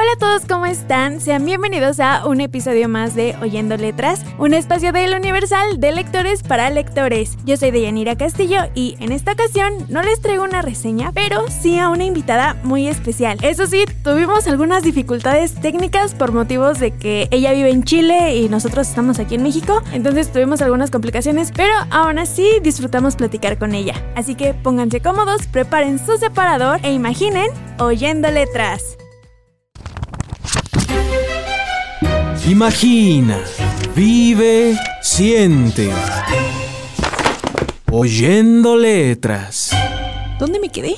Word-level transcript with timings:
Hola 0.00 0.12
a 0.12 0.16
todos, 0.16 0.42
¿cómo 0.46 0.64
están? 0.64 1.20
Sean 1.20 1.44
bienvenidos 1.44 1.98
a 1.98 2.24
un 2.24 2.40
episodio 2.40 2.88
más 2.88 3.16
de 3.16 3.34
Oyendo 3.42 3.76
Letras, 3.76 4.24
un 4.38 4.54
espacio 4.54 4.92
del 4.92 5.12
Universal 5.12 5.80
de 5.80 5.90
lectores 5.90 6.44
para 6.44 6.70
lectores. 6.70 7.36
Yo 7.44 7.56
soy 7.56 7.72
Deyanira 7.72 8.14
Castillo 8.14 8.60
y 8.76 8.94
en 9.00 9.10
esta 9.10 9.32
ocasión 9.32 9.72
no 9.88 10.00
les 10.02 10.20
traigo 10.20 10.44
una 10.44 10.62
reseña, 10.62 11.10
pero 11.10 11.44
sí 11.48 11.80
a 11.80 11.88
una 11.88 12.04
invitada 12.04 12.54
muy 12.62 12.86
especial. 12.86 13.38
Eso 13.42 13.66
sí, 13.66 13.86
tuvimos 14.04 14.46
algunas 14.46 14.84
dificultades 14.84 15.54
técnicas 15.54 16.14
por 16.14 16.30
motivos 16.30 16.78
de 16.78 16.92
que 16.92 17.26
ella 17.32 17.50
vive 17.50 17.70
en 17.70 17.82
Chile 17.82 18.36
y 18.36 18.48
nosotros 18.48 18.88
estamos 18.88 19.18
aquí 19.18 19.34
en 19.34 19.42
México, 19.42 19.82
entonces 19.92 20.30
tuvimos 20.30 20.62
algunas 20.62 20.92
complicaciones, 20.92 21.50
pero 21.50 21.74
aún 21.90 22.20
así 22.20 22.48
disfrutamos 22.62 23.16
platicar 23.16 23.58
con 23.58 23.74
ella. 23.74 23.94
Así 24.14 24.36
que 24.36 24.54
pónganse 24.54 25.00
cómodos, 25.00 25.48
preparen 25.48 25.98
su 25.98 26.18
separador 26.18 26.78
e 26.84 26.92
imaginen 26.92 27.50
Oyendo 27.80 28.30
Letras. 28.30 28.97
Imagina, 32.48 33.44
vive, 33.94 34.74
siente. 35.02 35.90
Oyendo 37.90 38.74
letras. 38.74 39.70
¿Dónde 40.38 40.58
me 40.58 40.70
quedé? 40.70 40.96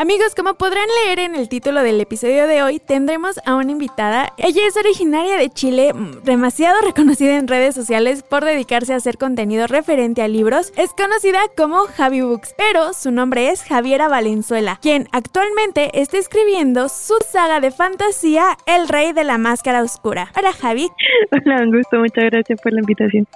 Amigos, 0.00 0.36
como 0.36 0.54
podrán 0.54 0.86
leer 1.02 1.18
en 1.18 1.34
el 1.34 1.48
título 1.48 1.82
del 1.82 2.00
episodio 2.00 2.46
de 2.46 2.62
hoy, 2.62 2.78
tendremos 2.78 3.40
a 3.44 3.56
una 3.56 3.72
invitada. 3.72 4.32
Ella 4.36 4.64
es 4.64 4.76
originaria 4.76 5.36
de 5.36 5.50
Chile, 5.50 5.92
mm, 5.92 6.22
demasiado 6.22 6.80
reconocida 6.86 7.34
en 7.34 7.48
redes 7.48 7.74
sociales 7.74 8.22
por 8.22 8.44
dedicarse 8.44 8.92
a 8.92 8.98
hacer 8.98 9.18
contenido 9.18 9.66
referente 9.66 10.22
a 10.22 10.28
libros. 10.28 10.72
Es 10.76 10.92
conocida 10.92 11.40
como 11.56 11.78
Javi 11.78 12.20
Books, 12.20 12.54
pero 12.56 12.92
su 12.92 13.10
nombre 13.10 13.50
es 13.50 13.64
Javiera 13.64 14.06
Valenzuela, 14.06 14.78
quien 14.80 15.08
actualmente 15.10 16.00
está 16.00 16.16
escribiendo 16.16 16.88
su 16.88 17.14
saga 17.28 17.58
de 17.58 17.72
fantasía 17.72 18.56
El 18.66 18.86
Rey 18.86 19.12
de 19.12 19.24
la 19.24 19.36
Máscara 19.36 19.82
Oscura. 19.82 20.30
Hola 20.38 20.52
Javi. 20.52 20.88
Hola, 21.32 21.62
un 21.62 21.72
gusto, 21.72 21.98
muchas 21.98 22.26
gracias 22.30 22.60
por 22.60 22.72
la 22.72 22.78
invitación. 22.82 23.26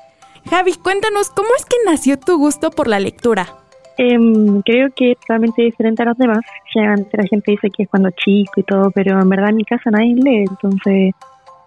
Javi, 0.49 0.75
cuéntanos, 0.75 1.29
¿cómo 1.31 1.49
es 1.59 1.65
que 1.65 1.77
nació 1.87 2.21
tu 2.21 2.39
gusto 2.39 2.71
por 2.71 2.87
la 2.87 3.01
lectura? 3.01 3.62
Em, 3.99 4.63
creo 4.63 4.89
que 4.95 5.13
es 5.13 5.19
totalmente 5.19 5.63
diferente 5.63 6.03
a 6.03 6.07
los 6.07 6.19
demás. 6.19 6.41
Generalmente 6.73 7.17
la 7.17 7.27
gente 7.29 7.51
dice 7.53 7.71
que 7.71 7.83
es 7.85 7.89
cuando 7.89 8.11
chico 8.11 8.53
y 8.57 8.63
todo, 8.63 8.91
pero 8.91 9.21
en 9.21 9.29
verdad 9.29 9.51
en 9.51 9.57
mi 9.57 9.65
casa 9.65 9.91
nadie 9.91 10.15
lee, 10.15 10.45
entonces 10.49 11.15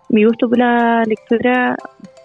mi 0.09 0.23
gusto 0.23 0.47
por 0.47 0.57
la 0.57 1.03
lectura 1.05 1.75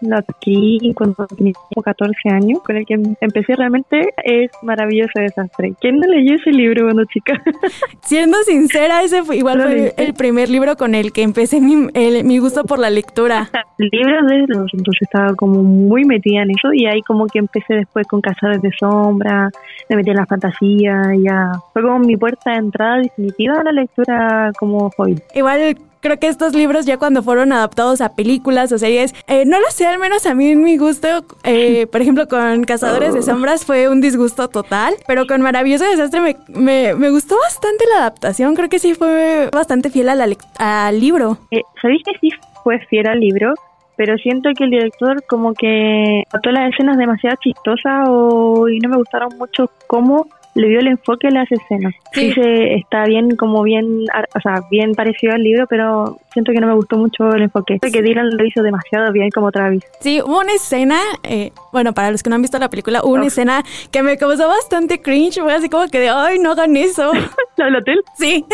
lo 0.00 0.16
adquirí 0.16 0.92
cuando 0.94 1.26
tenía 1.26 1.52
14 1.82 2.28
años, 2.30 2.60
con 2.62 2.76
el 2.76 2.86
que 2.86 2.94
empecé 3.20 3.54
realmente 3.56 4.10
es 4.24 4.50
Maravilloso 4.62 5.12
Desastre. 5.16 5.72
¿Quién 5.80 5.98
no 6.00 6.06
leyó 6.06 6.34
ese 6.34 6.50
libro 6.50 6.84
cuando 6.84 7.04
chica? 7.06 7.40
Siendo 8.02 8.38
sincera, 8.44 9.02
ese 9.02 9.22
fue, 9.22 9.36
igual 9.36 9.60
fue 9.62 9.94
el 9.96 10.14
primer 10.14 10.48
libro 10.48 10.76
con 10.76 10.94
el 10.94 11.12
que 11.12 11.22
empecé 11.22 11.60
mi, 11.60 11.88
el- 11.94 12.24
mi 12.24 12.38
gusto 12.38 12.64
por 12.64 12.78
la 12.78 12.90
lectura. 12.90 13.48
Libros 13.78 14.26
de 14.26 14.38
los, 14.48 14.72
entonces 14.74 15.02
estaba 15.02 15.34
como 15.34 15.62
muy 15.62 16.04
metida 16.04 16.42
en 16.42 16.50
eso 16.50 16.72
y 16.72 16.86
ahí 16.86 17.00
como 17.02 17.26
que 17.26 17.38
empecé 17.38 17.74
después 17.74 18.06
con 18.06 18.20
Cazadores 18.20 18.60
de 18.62 18.70
Sombra, 18.78 19.50
me 19.88 19.96
metí 19.96 20.10
en 20.10 20.16
la 20.16 20.26
fantasía, 20.26 21.02
y 21.16 21.24
ya 21.24 21.52
fue 21.72 21.82
como 21.82 21.98
mi 22.00 22.16
puerta 22.16 22.50
de 22.52 22.58
entrada 22.58 22.98
definitiva 22.98 23.60
a 23.60 23.64
la 23.64 23.72
lectura 23.72 24.52
como 24.58 24.90
hobby. 24.90 25.16
Igual 25.34 25.76
creo 26.00 26.18
que 26.18 26.28
estos 26.28 26.54
libros 26.54 26.86
ya 26.86 26.98
cuando 26.98 27.22
fueron 27.22 27.52
adaptados 27.52 28.00
a 28.00 28.14
películas 28.14 28.72
o 28.72 28.78
series, 28.78 29.14
eh, 29.26 29.44
no 29.46 29.60
lo 29.60 29.70
sé, 29.70 29.86
al 29.86 29.98
menos 29.98 30.26
a 30.26 30.34
mí 30.34 30.50
en 30.50 30.62
mi 30.62 30.76
gusto, 30.76 31.08
eh, 31.44 31.86
por 31.86 32.00
ejemplo 32.00 32.26
con 32.28 32.64
Cazadores 32.64 33.14
de 33.14 33.22
Sombras 33.22 33.64
fue 33.64 33.88
un 33.88 34.00
disgusto 34.00 34.48
total, 34.48 34.94
pero 35.06 35.26
con 35.26 35.42
Maravilloso 35.42 35.84
Desastre 35.84 36.20
me, 36.48 36.94
me, 36.94 37.10
gustó 37.10 37.36
bastante 37.38 37.84
la 37.92 38.00
adaptación, 38.00 38.54
creo 38.54 38.68
que 38.68 38.78
sí 38.78 38.94
fue 38.94 39.48
bastante 39.52 39.90
fiel 39.90 40.08
al 40.08 41.00
libro. 41.00 41.38
Eh, 41.50 41.62
¿Sabéis 41.80 42.02
que 42.04 42.18
sí 42.20 42.30
fue 42.62 42.78
fiel 42.86 43.06
al 43.06 43.20
libro? 43.20 43.54
Pero 43.96 44.16
siento 44.16 44.48
que 44.56 44.64
el 44.64 44.70
director 44.70 45.22
como 45.26 45.52
que 45.52 46.22
notó 46.32 46.50
las 46.50 46.72
escenas 46.72 46.96
demasiado 46.96 47.36
chistosas 47.42 48.08
o, 48.08 48.66
y 48.68 48.78
no 48.78 48.88
me 48.88 48.96
gustaron 48.96 49.36
mucho 49.36 49.70
cómo 49.86 50.26
le 50.54 50.68
dio 50.68 50.80
el 50.80 50.88
enfoque 50.88 51.28
a 51.28 51.30
las 51.30 51.50
escenas. 51.50 51.94
Sí. 52.12 52.32
Sí, 52.32 52.32
se, 52.32 52.74
está 52.74 53.04
bien 53.04 53.36
como 53.36 53.62
bien, 53.62 54.04
o 54.34 54.40
sea, 54.40 54.62
bien 54.70 54.94
parecido 54.94 55.32
al 55.34 55.42
libro, 55.42 55.66
pero 55.68 56.18
siento 56.32 56.52
que 56.52 56.58
no 56.60 56.66
me 56.66 56.74
gustó 56.74 56.96
mucho 56.96 57.30
el 57.30 57.42
enfoque. 57.42 57.78
Creo 57.80 57.92
que 57.92 58.02
Dylan 58.02 58.36
lo 58.36 58.44
hizo 58.44 58.62
demasiado 58.62 59.12
bien 59.12 59.30
como 59.30 59.50
Travis. 59.52 59.82
Sí, 60.00 60.20
hubo 60.20 60.38
una 60.40 60.52
escena, 60.52 60.98
eh, 61.22 61.52
bueno, 61.72 61.92
para 61.94 62.10
los 62.10 62.22
que 62.22 62.30
no 62.30 62.36
han 62.36 62.42
visto 62.42 62.58
la 62.58 62.68
película, 62.68 63.00
hubo 63.04 63.12
una 63.14 63.22
Uf. 63.22 63.28
escena 63.28 63.62
que 63.90 64.02
me 64.02 64.16
causó 64.16 64.48
bastante 64.48 65.00
cringe, 65.00 65.40
fue 65.40 65.52
así 65.54 65.68
como 65.68 65.86
que 65.88 66.00
de, 66.00 66.08
ay, 66.10 66.38
no 66.40 66.52
hagan 66.52 66.76
eso. 66.76 67.12
¿La 67.56 67.66
del 67.66 67.76
hotel? 67.76 68.00
Sí, 68.18 68.44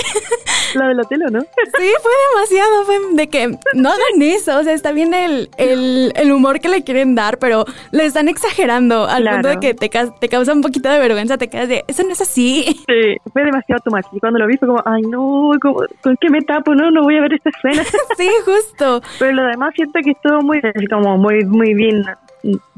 ¿La 0.74 0.88
del 0.88 1.00
hotel 1.00 1.22
o 1.26 1.30
no? 1.30 1.40
sí, 1.78 1.90
fue 2.02 2.12
demasiado, 2.34 2.84
fue 2.84 2.96
de 3.14 3.28
que 3.28 3.48
no 3.74 3.88
hagan 3.88 4.22
eso, 4.22 4.58
o 4.58 4.64
sea, 4.64 4.72
está 4.74 4.92
bien 4.92 5.14
el, 5.14 5.48
el, 5.58 6.12
el 6.16 6.32
humor 6.32 6.60
que 6.60 6.68
le 6.68 6.82
quieren 6.82 7.14
dar, 7.14 7.38
pero 7.38 7.64
le 7.92 8.04
están 8.04 8.28
exagerando 8.28 9.06
al 9.06 9.22
Claro. 9.22 9.36
punto 9.36 9.48
de 9.48 9.60
que 9.60 9.74
te, 9.74 9.88
te 10.20 10.28
causa 10.28 10.52
un 10.52 10.60
poquito 10.62 10.88
de 10.88 10.98
vergüenza, 10.98 11.38
te 11.38 11.48
quedas 11.48 11.68
de, 11.68 11.84
eso 11.88 12.02
no 12.02 12.10
es 12.12 12.20
así. 12.20 12.64
Sí, 12.86 13.16
fue 13.32 13.44
demasiado. 13.44 13.82
Y 14.12 14.20
cuando 14.20 14.38
lo 14.38 14.46
vi 14.46 14.56
fue 14.56 14.68
como, 14.68 14.82
ay 14.84 15.02
no, 15.02 15.50
¿cómo- 15.60 15.82
¿con 16.02 16.16
qué 16.20 16.30
me 16.30 16.42
tapo? 16.42 16.74
No, 16.74 16.90
no 16.90 17.02
voy 17.02 17.16
a 17.16 17.22
ver 17.22 17.34
esta 17.34 17.50
escena. 17.50 17.82
sí, 18.16 18.28
justo. 18.44 19.00
Pero 19.18 19.32
lo 19.32 19.44
demás 19.46 19.72
siento 19.74 19.98
que 20.02 20.10
estuvo 20.12 20.40
muy, 20.42 20.60
como 20.90 21.16
muy, 21.18 21.44
muy 21.44 21.74
bien, 21.74 22.04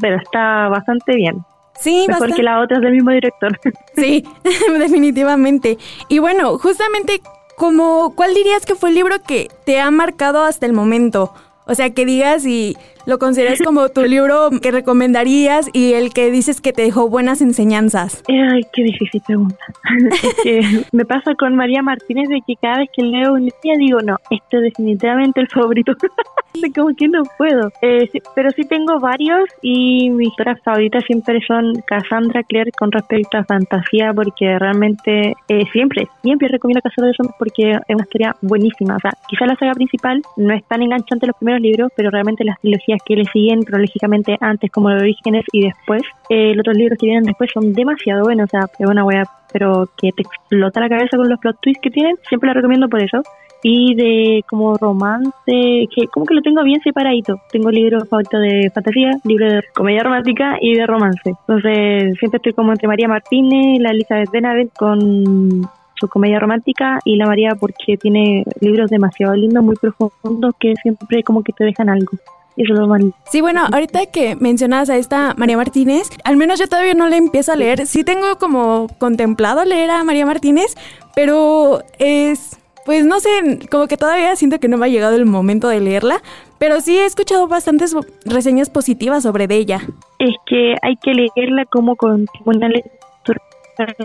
pero 0.01 0.17
está 0.17 0.69
bastante 0.69 1.15
bien. 1.15 1.45
Sí, 1.81 2.05
Mejor 2.09 2.13
bastante- 2.13 2.37
que 2.37 2.43
las 2.43 2.65
otras 2.65 2.81
del 2.81 2.93
mismo 2.93 3.11
director. 3.11 3.59
Sí, 3.97 4.25
definitivamente. 4.79 5.79
Y 6.09 6.19
bueno, 6.19 6.59
justamente, 6.59 7.21
como, 7.57 8.15
¿cuál 8.15 8.35
dirías 8.35 8.65
que 8.67 8.75
fue 8.75 8.91
el 8.91 8.95
libro 8.97 9.17
que 9.27 9.49
te 9.65 9.81
ha 9.81 9.91
marcado 9.91 10.43
hasta 10.45 10.67
el 10.67 10.73
momento? 10.73 11.33
O 11.67 11.75
sea, 11.75 11.91
que 11.91 12.05
digas 12.07 12.47
y 12.47 12.77
lo 13.07 13.19
consideras 13.19 13.61
como 13.63 13.89
tu 13.89 14.03
libro 14.03 14.51
que 14.63 14.71
recomendarías 14.71 15.69
y 15.73 15.95
el 15.95 16.13
que 16.13 16.31
dices 16.31 16.61
que 16.61 16.73
te 16.73 16.83
dejó 16.83 17.09
buenas 17.09 17.41
enseñanzas. 17.41 18.23
Ay, 18.29 18.63
qué 18.73 18.83
difícil 18.83 19.23
pregunta. 19.27 19.65
es 20.23 20.35
que 20.43 20.61
me 20.93 21.05
pasa 21.05 21.35
con 21.35 21.57
María 21.57 21.83
Martínez 21.83 22.29
de 22.29 22.41
que 22.47 22.57
cada 22.57 22.79
vez 22.79 22.91
que 22.95 23.03
leo 23.03 23.35
un 23.35 23.47
día 23.63 23.75
digo, 23.79 24.01
no, 24.01 24.17
este 24.31 24.59
es 24.59 24.63
definitivamente 24.63 25.41
el 25.41 25.49
favorito. 25.49 25.93
como 26.75 26.95
que 26.95 27.09
no 27.09 27.23
puedo. 27.37 27.71
Eh, 27.83 28.09
sí, 28.13 28.21
pero 28.35 28.51
sí 28.51 28.63
tengo 28.65 28.99
varios 29.01 29.49
y 29.63 30.11
mis 30.11 30.29
historias 30.29 30.61
favoritas 30.63 31.05
siempre 31.05 31.41
son 31.47 31.75
Cassandra 31.87 32.43
Clare 32.43 32.73
con 32.73 32.91
respecto 32.91 33.39
a 33.39 33.45
fantasía 33.45 34.13
porque 34.13 34.59
realmente 34.59 35.35
eh, 35.49 35.65
siempre, 35.73 36.09
siempre 36.23 36.49
recomiendo 36.49 36.81
de 36.85 37.15
Sombras 37.15 37.37
porque 37.39 37.71
es 37.73 37.95
una 37.95 38.05
historia 38.05 38.37
buenísima. 38.43 38.97
O 38.97 39.01
sea, 39.01 39.13
quizá 39.29 39.47
la 39.47 39.57
saga 39.57 39.75
principal 39.75 40.23
no 40.37 40.55
es 40.55 40.65
tan 40.65 40.83
enganchante 40.83 41.27
los 41.27 41.37
primeros 41.37 41.61
libros, 41.61 41.93
pero 41.97 42.11
realmente 42.11 42.45
las 42.45 42.59
trilogías 42.61 42.98
que 43.05 43.17
le 43.17 43.25
siguen 43.27 43.63
cronológicamente 43.63 44.37
antes 44.41 44.71
como 44.71 44.91
los 44.91 45.03
orígenes 45.03 45.45
y 45.53 45.63
después, 45.63 46.03
eh, 46.29 46.55
los 46.55 46.61
otros 46.61 46.77
libros 46.77 46.99
que 46.99 47.07
vienen 47.07 47.25
después 47.25 47.51
son 47.53 47.73
demasiado 47.73 48.25
buenos. 48.25 48.47
O 48.47 48.51
sea, 48.51 48.61
es 48.79 48.87
una 48.87 49.05
wea 49.05 49.25
pero 49.53 49.89
que 49.97 50.13
te 50.13 50.23
explota 50.23 50.81
la 50.81 50.91
cabeza 50.91 51.17
con 51.17 51.29
los 51.29 51.41
plot 51.41 51.57
twists 51.61 51.81
que 51.83 51.91
tienen. 51.91 52.17
Siempre 52.29 52.49
la 52.49 52.55
recomiendo 52.55 52.89
por 52.89 53.03
eso 53.03 53.23
y 53.63 53.95
de 53.95 54.45
como 54.49 54.77
romance, 54.77 55.33
que 55.47 56.07
como 56.13 56.27
que 56.27 56.35
lo 56.35 56.43
tengo 56.43 56.63
bien 56.63 56.81
separadito. 56.81 57.41
Tengo 57.51 57.71
libros 57.71 58.09
favoritos 58.09 58.41
de 58.41 58.71
fantasía, 58.73 59.11
libros 59.25 59.53
de 59.53 59.63
comedia 59.75 60.03
romántica 60.03 60.59
y 60.61 60.75
de 60.75 60.87
romance. 60.87 61.31
Entonces 61.31 62.17
siempre 62.19 62.37
estoy 62.37 62.53
como 62.53 62.73
entre 62.73 62.89
María 62.89 63.09
Martínez, 63.09 63.81
la 63.81 63.91
Elizabeth 63.91 64.31
Benavent 64.31 64.73
con 64.75 65.69
su 65.95 66.09
comedia 66.09 66.39
romántica 66.39 67.01
y 67.05 67.17
la 67.17 67.27
María 67.27 67.57
porque 67.59 67.97
tiene 67.97 68.45
libros 68.61 68.91
demasiado 68.91 69.35
lindos, 69.35 69.65
muy 69.65 69.75
profundos 69.77 70.55
que 70.61 70.75
siempre 70.81 71.25
como 71.25 71.43
que 71.43 71.53
te 71.53 71.65
dejan 71.65 71.89
algo. 71.89 72.13
Eso 72.59 72.73
es 72.75 72.79
lo 72.81 72.97
lindo. 72.97 73.15
Sí, 73.31 73.41
bueno, 73.41 73.63
ahorita 73.73 74.07
que 74.07 74.35
mencionabas 74.35 74.91
a 74.91 74.97
esta 74.97 75.33
María 75.37 75.57
Martínez, 75.57 76.11
al 76.25 76.37
menos 76.37 76.59
yo 76.59 76.67
todavía 76.67 76.95
no 76.95 77.09
la 77.09 77.17
empiezo 77.17 77.53
a 77.53 77.57
leer. 77.57 77.87
Sí 77.87 78.03
tengo 78.03 78.37
como 78.39 78.89
contemplado 78.99 79.65
leer 79.65 79.91
a 79.91 80.03
María 80.03 80.27
Martínez, 80.27 80.75
pero 81.15 81.85
es, 82.01 82.59
pues 82.85 83.07
no 83.07 83.21
sé, 83.21 83.61
como 83.71 83.87
que 83.87 83.97
todavía 83.97 84.35
siento 84.35 84.59
que 84.59 84.67
no 84.67 84.77
me 84.77 84.87
ha 84.87 84.89
llegado 84.89 85.15
el 85.15 85.25
momento 85.25 85.69
de 85.69 85.79
leerla. 85.79 86.21
pero 86.59 86.81
sí 86.81 86.99
he 86.99 87.05
escuchado 87.05 87.47
bastantes 87.47 87.95
reseñas 88.25 88.69
positivas 88.69 89.23
sobre 89.23 89.47
ella. 89.55 89.81
Es 90.19 90.35
que 90.47 90.75
hay 90.83 90.97
que 90.97 91.13
leerla 91.15 91.65
como 91.67 91.95
con 91.97 92.27
una 92.45 92.69
lectura 92.69 92.99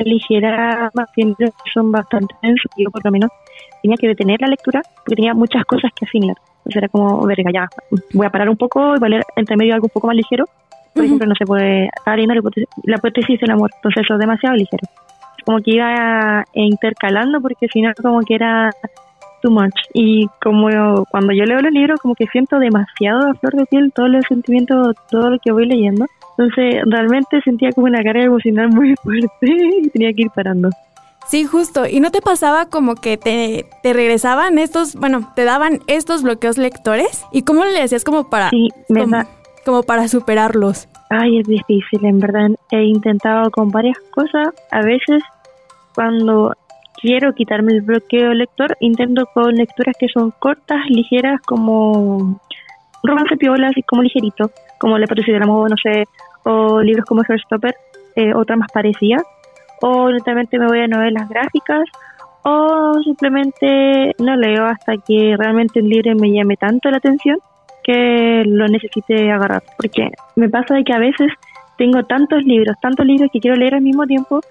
ligera, 0.05 0.91
más 0.94 1.09
bien 1.15 1.35
son 1.73 1.91
bastante 1.91 2.35
densos, 2.44 2.71
yo 2.77 2.91
por 2.91 3.03
lo 3.03 3.11
menos 3.11 3.31
tenía 3.83 3.97
que 3.97 4.07
detener 4.07 4.41
la 4.41 4.47
lectura 4.47 4.81
porque 5.06 5.15
tenía 5.15 5.33
muchas 5.35 5.63
cosas 5.65 5.91
que 5.94 6.06
asimilar. 6.06 6.38
Entonces 6.59 6.77
era 6.77 6.88
como, 6.88 7.25
verga, 7.27 7.51
ya, 7.53 7.68
voy 8.13 8.25
a 8.25 8.30
parar 8.30 8.50
un 8.50 8.57
poco 8.57 8.95
y 8.95 9.00
voy 9.00 9.07
a 9.07 9.09
leer 9.09 9.24
entre 9.35 9.57
medio 9.57 9.75
algo 9.75 9.85
un 9.85 9.91
poco 9.94 10.07
más 10.07 10.15
ligero. 10.15 10.45
Por 10.95 11.03
ejemplo, 11.03 11.27
no 11.27 11.35
se 11.35 11.45
puede, 11.45 11.85
estar 11.85 12.18
leyendo 12.18 12.50
la 12.83 12.95
hipótesis 12.95 13.39
del 13.39 13.51
amor, 13.51 13.71
entonces 13.75 14.03
eso 14.03 14.13
es 14.13 14.19
demasiado 14.19 14.56
ligero. 14.56 14.88
Como 15.45 15.59
que 15.59 15.71
iba 15.71 16.45
intercalando 16.53 17.41
porque 17.41 17.68
si 17.68 17.81
no 17.81 17.91
como 18.01 18.21
que 18.21 18.35
era 18.35 18.71
too 19.41 19.51
much. 19.51 19.75
Y 19.94 20.27
como 20.41 21.06
cuando 21.12 21.33
yo 21.33 21.44
leo 21.44 21.59
los 21.59 21.71
libros, 21.71 22.00
como 22.00 22.15
que 22.15 22.27
siento 22.27 22.59
demasiado 22.59 23.27
a 23.27 23.33
flor 23.33 23.53
de 23.56 23.65
piel 23.65 23.91
todos 23.94 24.09
los 24.09 24.24
sentimientos, 24.27 24.95
todo 25.09 25.29
lo 25.31 25.39
que 25.39 25.51
voy 25.51 25.68
leyendo. 25.68 26.06
Entonces 26.38 26.81
realmente 26.86 27.41
sentía 27.41 27.71
como 27.74 27.88
una 27.88 28.01
carga 28.01 28.24
emocional 28.24 28.69
muy 28.69 28.95
fuerte 29.03 29.51
y 29.81 29.89
tenía 29.89 30.13
que 30.13 30.24
ir 30.24 30.29
parando. 30.29 30.69
Sí, 31.27 31.45
justo. 31.45 31.87
¿Y 31.87 31.99
no 31.99 32.11
te 32.11 32.21
pasaba 32.21 32.67
como 32.67 32.95
que 32.95 33.17
te, 33.17 33.65
te 33.81 33.93
regresaban 33.93 34.57
estos, 34.57 34.95
bueno, 34.95 35.31
te 35.35 35.45
daban 35.45 35.79
estos 35.87 36.23
bloqueos 36.23 36.57
lectores? 36.57 37.25
¿Y 37.31 37.43
cómo 37.43 37.65
le 37.65 37.81
hacías 37.81 38.03
como 38.03 38.29
para, 38.29 38.49
sí, 38.49 38.69
me 38.89 39.01
como, 39.01 39.23
como 39.65 39.83
para 39.83 40.07
superarlos? 40.07 40.87
Ay, 41.09 41.39
es 41.39 41.47
difícil, 41.47 42.05
en 42.05 42.19
verdad. 42.19 42.49
He 42.71 42.83
intentado 42.83 43.49
con 43.51 43.69
varias 43.69 43.97
cosas. 44.11 44.49
A 44.71 44.81
veces, 44.81 45.23
cuando 45.95 46.53
quiero 47.01 47.33
quitarme 47.33 47.73
el 47.73 47.81
bloqueo 47.81 48.33
lector, 48.33 48.75
intento 48.79 49.25
con 49.33 49.55
lecturas 49.55 49.95
que 49.99 50.07
son 50.09 50.31
cortas, 50.39 50.79
ligeras, 50.89 51.39
como 51.41 52.39
romance 53.03 53.37
piola, 53.37 53.69
así 53.69 53.81
como 53.83 54.01
ligerito, 54.01 54.51
como 54.79 54.97
Le 54.97 55.07
Patricio 55.07 55.33
del 55.33 55.43
Amor, 55.43 55.69
no 55.69 55.75
sé, 55.77 56.05
o 56.43 56.81
libros 56.81 57.05
como 57.05 57.23
Heartstopper, 57.23 57.75
eh, 58.15 58.33
otra 58.33 58.55
más 58.55 58.71
parecida 58.71 59.23
o 59.81 60.07
directamente 60.07 60.59
me 60.59 60.67
voy 60.67 60.79
a 60.79 60.87
novelas 60.87 61.27
gráficas 61.29 61.83
o 62.43 62.99
simplemente 63.03 64.13
no 64.19 64.35
leo 64.35 64.65
hasta 64.65 64.97
que 64.97 65.35
realmente 65.37 65.79
el 65.79 65.89
libro 65.89 66.13
me 66.15 66.31
llame 66.31 66.57
tanto 66.57 66.91
la 66.91 66.97
atención 66.97 67.37
que 67.83 68.43
lo 68.45 68.67
necesite 68.67 69.31
agarrar. 69.31 69.63
Porque 69.77 70.09
me 70.35 70.49
pasa 70.49 70.75
de 70.75 70.83
que 70.83 70.93
a 70.93 70.99
veces 70.99 71.31
tengo 71.77 72.03
tantos 72.03 72.43
libros, 72.43 72.75
tantos 72.81 73.05
libros 73.05 73.29
que 73.31 73.39
quiero 73.39 73.57
leer 73.57 73.75
al 73.75 73.81
mismo 73.81 74.05
tiempo 74.05 74.41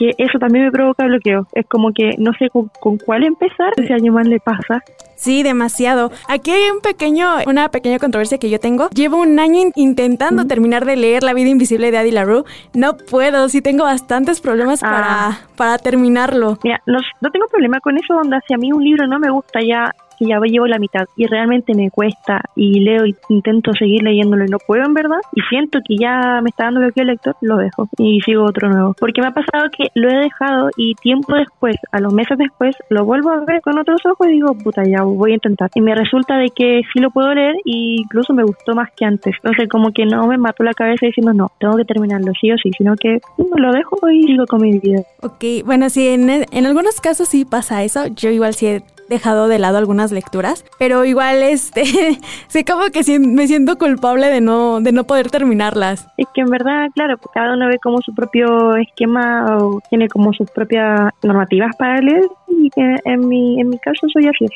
que 0.00 0.14
eso 0.16 0.38
también 0.38 0.64
me 0.64 0.70
provoca 0.72 1.04
bloqueo. 1.04 1.46
Es 1.52 1.66
como 1.66 1.92
que 1.92 2.14
no 2.16 2.32
sé 2.38 2.48
con, 2.48 2.70
cuál 3.04 3.24
empezar, 3.24 3.72
si 3.76 3.92
a 3.92 3.96
alguien 3.96 4.14
más 4.14 4.26
le 4.26 4.40
pasa. 4.40 4.82
Sí, 5.14 5.42
demasiado. 5.42 6.10
Aquí 6.28 6.50
hay 6.50 6.70
un 6.70 6.80
pequeño, 6.80 7.26
una 7.46 7.68
pequeña 7.68 7.98
controversia 7.98 8.38
que 8.38 8.48
yo 8.48 8.58
tengo. 8.58 8.88
Llevo 8.88 9.18
un 9.18 9.38
año 9.38 9.70
intentando 9.74 10.46
terminar 10.46 10.86
de 10.86 10.96
leer 10.96 11.22
La 11.22 11.34
vida 11.34 11.50
invisible 11.50 11.90
de 11.90 11.98
Adi 11.98 12.10
LaRue. 12.12 12.44
No 12.72 12.96
puedo, 12.96 13.50
sí 13.50 13.60
tengo 13.60 13.84
bastantes 13.84 14.40
problemas 14.40 14.80
para, 14.80 15.28
Ah. 15.28 15.38
para 15.56 15.76
terminarlo. 15.76 16.58
Mira, 16.64 16.80
no, 16.86 16.98
no 17.20 17.30
tengo 17.30 17.46
problema 17.48 17.80
con 17.80 17.98
eso, 17.98 18.14
onda, 18.16 18.40
si 18.48 18.54
a 18.54 18.56
mí 18.56 18.72
un 18.72 18.82
libro 18.82 19.06
no 19.06 19.18
me 19.18 19.30
gusta 19.30 19.60
ya 19.60 19.94
que 20.20 20.26
ya 20.26 20.38
llevo 20.40 20.66
la 20.66 20.78
mitad 20.78 21.06
y 21.16 21.26
realmente 21.26 21.74
me 21.74 21.90
cuesta 21.90 22.42
y 22.54 22.80
leo 22.80 23.06
y 23.06 23.16
intento 23.30 23.72
seguir 23.72 24.02
leyéndolo 24.02 24.44
y 24.44 24.48
no 24.48 24.58
puedo 24.58 24.84
en 24.84 24.92
verdad 24.92 25.20
y 25.34 25.40
siento 25.48 25.78
que 25.86 25.96
ya 25.96 26.40
me 26.42 26.50
está 26.50 26.64
dando 26.64 26.80
bloqueo 26.80 27.02
el 27.02 27.08
lector, 27.08 27.36
lo 27.40 27.56
dejo 27.56 27.88
y 27.96 28.20
sigo 28.20 28.44
otro 28.44 28.68
nuevo. 28.68 28.94
Porque 28.98 29.22
me 29.22 29.28
ha 29.28 29.32
pasado 29.32 29.70
que 29.76 29.88
lo 29.94 30.10
he 30.10 30.16
dejado 30.16 30.70
y 30.76 30.94
tiempo 30.96 31.34
después, 31.34 31.76
a 31.90 32.00
los 32.00 32.12
meses 32.12 32.36
después, 32.36 32.76
lo 32.90 33.04
vuelvo 33.04 33.30
a 33.30 33.44
ver 33.44 33.62
con 33.62 33.78
otros 33.78 34.00
ojos 34.04 34.28
y 34.28 34.32
digo, 34.32 34.54
puta, 34.54 34.82
ya 34.84 35.02
voy 35.02 35.32
a 35.32 35.34
intentar. 35.34 35.70
Y 35.74 35.80
me 35.80 35.94
resulta 35.94 36.36
de 36.36 36.50
que 36.50 36.82
sí 36.92 37.00
lo 37.00 37.10
puedo 37.10 37.32
leer 37.32 37.56
e 37.64 37.96
incluso 38.04 38.34
me 38.34 38.42
gustó 38.42 38.74
más 38.74 38.90
que 38.96 39.06
antes. 39.06 39.34
Entonces 39.42 39.68
como 39.68 39.92
que 39.92 40.04
no 40.04 40.26
me 40.26 40.36
mató 40.36 40.62
la 40.62 40.74
cabeza 40.74 41.06
diciendo, 41.06 41.32
no, 41.32 41.50
tengo 41.58 41.76
que 41.76 41.84
terminarlo 41.84 42.32
sí 42.38 42.52
o 42.52 42.58
sí, 42.58 42.70
sino 42.76 42.94
que 42.96 43.20
lo 43.56 43.72
dejo 43.72 44.10
y 44.10 44.24
sigo 44.24 44.46
con 44.46 44.60
mi 44.60 44.78
vida. 44.78 45.02
Ok, 45.22 45.64
bueno, 45.64 45.88
sí, 45.88 46.08
en, 46.08 46.28
en 46.28 46.66
algunos 46.66 47.00
casos 47.00 47.28
sí 47.28 47.44
pasa 47.44 47.82
eso. 47.84 48.06
Yo 48.08 48.30
igual 48.30 48.54
sí 48.54 48.66
he 48.66 48.82
dejado 49.10 49.48
de 49.48 49.58
lado 49.58 49.76
algunas 49.76 50.12
lecturas, 50.12 50.64
pero 50.78 51.04
igual 51.04 51.42
este 51.42 51.82
sí 52.48 52.64
como 52.64 52.84
que 52.86 53.02
me 53.18 53.46
siento 53.46 53.76
culpable 53.76 54.28
de 54.28 54.40
no 54.40 54.80
de 54.80 54.92
no 54.92 55.04
poder 55.04 55.30
terminarlas. 55.30 56.08
Es 56.16 56.26
que 56.32 56.40
en 56.40 56.48
verdad, 56.48 56.86
claro, 56.94 57.18
pues 57.18 57.30
cada 57.34 57.54
uno 57.54 57.66
ve 57.68 57.78
como 57.78 58.00
su 58.00 58.14
propio 58.14 58.76
esquema 58.76 59.58
o 59.58 59.80
tiene 59.90 60.08
como 60.08 60.32
sus 60.32 60.50
propias 60.50 61.10
normativas 61.22 61.76
para 61.76 62.00
leer 62.00 62.24
y 62.48 62.70
que 62.70 62.96
en 63.04 63.28
mi, 63.28 63.60
en 63.60 63.68
mi 63.68 63.78
caso 63.78 64.06
soy 64.12 64.26
así, 64.28 64.46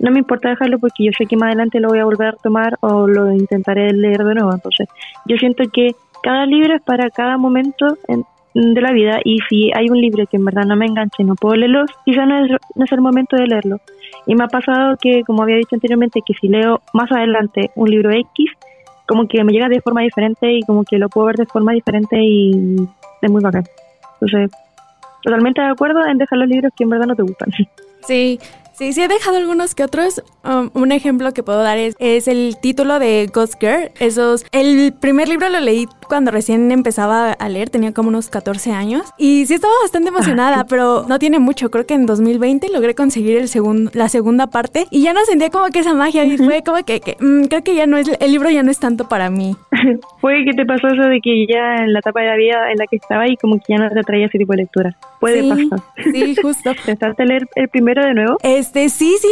no 0.00 0.10
me 0.10 0.18
importa 0.18 0.48
dejarlo 0.48 0.78
porque 0.80 1.04
yo 1.04 1.12
sé 1.16 1.26
que 1.26 1.36
más 1.36 1.48
adelante 1.48 1.78
lo 1.78 1.88
voy 1.88 2.00
a 2.00 2.04
volver 2.04 2.28
a 2.28 2.32
tomar 2.32 2.76
o 2.80 3.06
lo 3.06 3.30
intentaré 3.32 3.92
leer 3.92 4.24
de 4.24 4.34
nuevo, 4.34 4.52
entonces 4.52 4.88
yo 5.26 5.36
siento 5.36 5.62
que 5.72 5.94
cada 6.24 6.44
libro 6.44 6.74
es 6.74 6.82
para 6.82 7.08
cada 7.10 7.36
momento 7.36 7.96
en- 8.08 8.24
de 8.54 8.80
la 8.80 8.92
vida 8.92 9.20
y 9.24 9.38
si 9.48 9.70
hay 9.74 9.88
un 9.88 10.00
libro 10.00 10.26
que 10.26 10.36
en 10.36 10.44
verdad 10.44 10.64
no 10.64 10.76
me 10.76 10.86
engancha 10.86 11.22
y 11.22 11.24
no 11.24 11.34
puedo 11.34 11.56
leerlo, 11.56 11.84
quizá 12.04 12.26
no 12.26 12.44
es, 12.44 12.50
no 12.74 12.84
es 12.84 12.92
el 12.92 13.00
momento 13.00 13.36
de 13.36 13.46
leerlo. 13.46 13.80
Y 14.26 14.34
me 14.34 14.44
ha 14.44 14.48
pasado 14.48 14.96
que, 15.00 15.22
como 15.24 15.42
había 15.42 15.56
dicho 15.56 15.74
anteriormente, 15.74 16.20
que 16.24 16.34
si 16.34 16.48
leo 16.48 16.80
más 16.92 17.10
adelante 17.10 17.70
un 17.74 17.90
libro 17.90 18.10
X, 18.10 18.50
como 19.06 19.26
que 19.26 19.42
me 19.44 19.52
llega 19.52 19.68
de 19.68 19.80
forma 19.80 20.02
diferente 20.02 20.52
y 20.52 20.62
como 20.62 20.84
que 20.84 20.98
lo 20.98 21.08
puedo 21.08 21.26
ver 21.28 21.36
de 21.36 21.46
forma 21.46 21.72
diferente 21.72 22.16
y 22.22 22.76
es 23.20 23.30
muy 23.30 23.42
bacán. 23.42 23.64
Entonces, 24.20 24.50
totalmente 25.22 25.60
de 25.60 25.68
acuerdo 25.68 26.06
en 26.06 26.18
dejar 26.18 26.38
los 26.38 26.48
libros 26.48 26.72
que 26.76 26.84
en 26.84 26.90
verdad 26.90 27.06
no 27.06 27.16
te 27.16 27.22
gustan. 27.22 27.50
Sí, 28.02 28.38
sí, 28.74 28.92
sí 28.92 29.02
he 29.02 29.08
dejado 29.08 29.36
algunos 29.36 29.74
que 29.74 29.84
otros. 29.84 30.22
Um, 30.44 30.70
un 30.74 30.92
ejemplo 30.92 31.32
que 31.32 31.42
puedo 31.42 31.62
dar 31.62 31.78
es, 31.78 31.94
es 31.98 32.26
el 32.28 32.56
título 32.60 32.98
de 32.98 33.30
Ghost 33.32 33.54
Girl. 33.60 33.90
Esos, 34.00 34.44
el 34.52 34.92
primer 34.92 35.28
libro 35.28 35.48
lo 35.48 35.60
leí 35.60 35.86
cuando 36.08 36.30
recién 36.30 36.70
empezaba 36.72 37.32
a 37.32 37.48
leer, 37.48 37.70
tenía 37.70 37.92
como 37.92 38.08
unos 38.08 38.28
14 38.28 38.72
años. 38.72 39.02
Y 39.18 39.46
sí 39.46 39.54
estaba 39.54 39.72
bastante 39.82 40.08
emocionada, 40.08 40.64
pero 40.68 41.04
no 41.08 41.18
tiene 41.18 41.38
mucho. 41.38 41.70
Creo 41.70 41.86
que 41.86 41.94
en 41.94 42.06
2020 42.06 42.68
logré 42.70 42.94
conseguir 42.94 43.36
el 43.38 43.48
segun- 43.48 43.90
la 43.94 44.08
segunda 44.08 44.48
parte 44.48 44.86
y 44.90 45.02
ya 45.02 45.12
no 45.12 45.24
sentía 45.24 45.50
como 45.50 45.66
que 45.66 45.78
esa 45.78 45.94
magia. 45.94 46.24
Y 46.24 46.36
fue 46.36 46.62
como 46.62 46.84
que, 46.84 47.00
que, 47.00 47.16
mm, 47.20 47.44
creo 47.44 47.62
que 47.62 47.74
ya 47.74 47.86
no 47.86 47.96
es, 47.96 48.08
el 48.20 48.32
libro 48.32 48.50
ya 48.50 48.62
no 48.62 48.70
es 48.70 48.78
tanto 48.78 49.08
para 49.08 49.30
mí. 49.30 49.56
Puede 50.20 50.44
que 50.44 50.52
te 50.52 50.64
pasó 50.66 50.88
eso 50.88 51.02
de 51.02 51.20
que 51.22 51.46
ya 51.46 51.76
en 51.84 51.92
la 51.92 52.00
etapa 52.00 52.20
de 52.20 52.26
la 52.26 52.36
vida 52.36 52.70
en 52.70 52.78
la 52.78 52.86
que 52.86 52.96
estaba 52.96 53.28
y 53.28 53.36
como 53.36 53.56
que 53.58 53.64
ya 53.68 53.78
no 53.78 53.88
te 53.90 54.00
atraía 54.00 54.26
ese 54.26 54.38
tipo 54.38 54.52
de 54.52 54.58
lectura. 54.58 54.96
Puede 55.20 55.42
sí, 55.42 55.48
pasar. 55.70 55.86
Sí, 56.12 56.36
justo. 56.42 56.72
¿Pensaste 56.86 57.24
leer 57.24 57.48
el 57.54 57.68
primero 57.68 58.04
de 58.04 58.14
nuevo? 58.14 58.38
Este, 58.62 58.88
sí, 58.88 59.16
sí, 59.20 59.28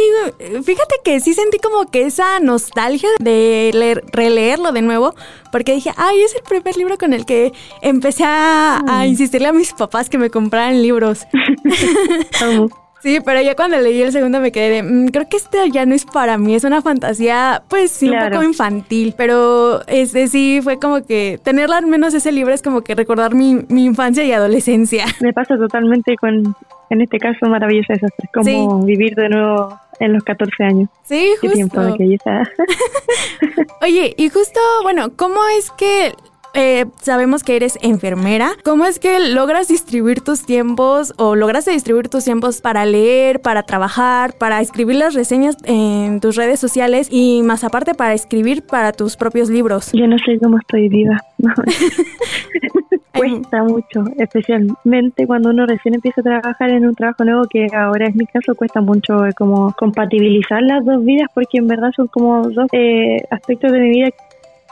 fíjate 0.63 0.95
que 1.05 1.19
sí 1.21 1.33
sentí 1.33 1.57
como 1.59 1.89
que 1.89 2.05
esa 2.05 2.39
nostalgia 2.41 3.07
de 3.19 3.71
leer- 3.73 4.03
releerlo 4.11 4.71
de 4.73 4.81
nuevo, 4.81 5.15
porque 5.53 5.73
dije, 5.73 5.91
ay, 5.95 6.21
es 6.21 6.35
el 6.35 6.41
primer 6.43 6.75
libro 6.75 6.97
con 6.97 7.13
el 7.13 7.25
que 7.25 7.53
empecé 7.81 8.25
a, 8.25 8.81
a 8.87 9.07
insistirle 9.07 9.47
a 9.47 9.53
mis 9.53 9.73
papás 9.73 10.09
que 10.09 10.17
me 10.17 10.29
compraran 10.29 10.81
libros. 10.81 11.25
Sí, 13.03 13.17
pero 13.25 13.41
ya 13.41 13.55
cuando 13.55 13.79
leí 13.79 13.99
el 13.99 14.11
segundo 14.11 14.39
me 14.39 14.51
quedé 14.51 14.69
de, 14.69 14.83
"Mm, 14.83 15.07
creo 15.07 15.27
que 15.27 15.37
este 15.37 15.57
ya 15.71 15.87
no 15.87 15.95
es 15.95 16.05
para 16.05 16.37
mí, 16.37 16.53
es 16.53 16.63
una 16.63 16.83
fantasía, 16.83 17.63
pues 17.67 17.89
sí, 17.89 18.07
un 18.07 18.13
poco 18.35 18.43
infantil, 18.43 19.15
pero 19.17 19.81
este 19.87 20.27
sí 20.27 20.59
fue 20.63 20.77
como 20.77 21.03
que 21.03 21.39
tenerla 21.41 21.77
al 21.77 21.87
menos 21.87 22.13
ese 22.13 22.31
libro 22.31 22.53
es 22.53 22.61
como 22.61 22.81
que 22.81 22.93
recordar 22.93 23.33
mi, 23.33 23.55
mi 23.69 23.85
infancia 23.85 24.23
y 24.23 24.31
adolescencia. 24.31 25.05
Me 25.19 25.33
pasa 25.33 25.57
totalmente 25.57 26.15
con, 26.15 26.55
en 26.93 27.01
este 27.01 27.17
caso, 27.19 27.47
Maravillosa 27.47 27.93
Desastre. 27.93 28.29
Como 28.33 28.45
Sí. 28.81 28.85
vivir 28.85 29.15
de 29.15 29.29
nuevo 29.29 29.79
en 29.99 30.13
los 30.13 30.23
14 30.23 30.63
años. 30.63 30.89
Sí, 31.03 31.33
Qué 31.41 31.49
tiempo 31.49 31.77
justo. 31.81 31.97
de. 31.97 32.43
Oye, 33.81 34.13
y 34.17 34.29
justo, 34.29 34.59
bueno, 34.83 35.15
¿cómo 35.15 35.39
es 35.57 35.71
que 35.71 36.13
eh, 36.53 36.85
sabemos 37.01 37.43
que 37.43 37.55
eres 37.55 37.77
enfermera? 37.81 38.51
¿Cómo 38.63 38.85
es 38.85 38.99
que 38.99 39.19
logras 39.19 39.67
distribuir 39.67 40.21
tus 40.21 40.45
tiempos 40.45 41.13
o 41.17 41.35
lograste 41.35 41.71
distribuir 41.71 42.09
tus 42.09 42.25
tiempos 42.25 42.61
para 42.61 42.85
leer, 42.85 43.41
para 43.41 43.63
trabajar, 43.63 44.33
para 44.37 44.61
escribir 44.61 44.95
las 44.95 45.13
reseñas 45.13 45.57
en 45.65 46.19
tus 46.19 46.35
redes 46.35 46.59
sociales 46.59 47.07
y 47.11 47.41
más 47.43 47.63
aparte 47.63 47.93
para 47.93 48.13
escribir 48.13 48.63
para 48.65 48.91
tus 48.91 49.15
propios 49.15 49.49
libros? 49.49 49.91
Yo 49.93 50.07
no 50.07 50.17
sé 50.17 50.37
cómo 50.39 50.57
estoy 50.57 50.89
viva. 50.89 51.19
No. 51.41 51.55
cuesta 53.13 53.63
mucho, 53.63 54.03
especialmente 54.17 55.27
cuando 55.27 55.49
uno 55.49 55.65
recién 55.65 55.95
empieza 55.95 56.21
a 56.21 56.23
trabajar 56.23 56.69
en 56.69 56.87
un 56.87 56.95
trabajo 56.95 57.23
nuevo, 57.23 57.43
que 57.49 57.67
ahora 57.73 58.07
es 58.07 58.15
mi 58.15 58.25
caso, 58.25 58.55
cuesta 58.55 58.81
mucho 58.81 59.25
eh, 59.25 59.33
como 59.33 59.73
compatibilizar 59.73 60.61
las 60.61 60.85
dos 60.85 61.03
vidas, 61.03 61.29
porque 61.33 61.57
en 61.57 61.67
verdad 61.67 61.91
son 61.95 62.07
como 62.07 62.47
dos 62.49 62.67
eh, 62.73 63.23
aspectos 63.29 63.71
de 63.71 63.79
mi 63.79 63.89
vida 63.89 64.09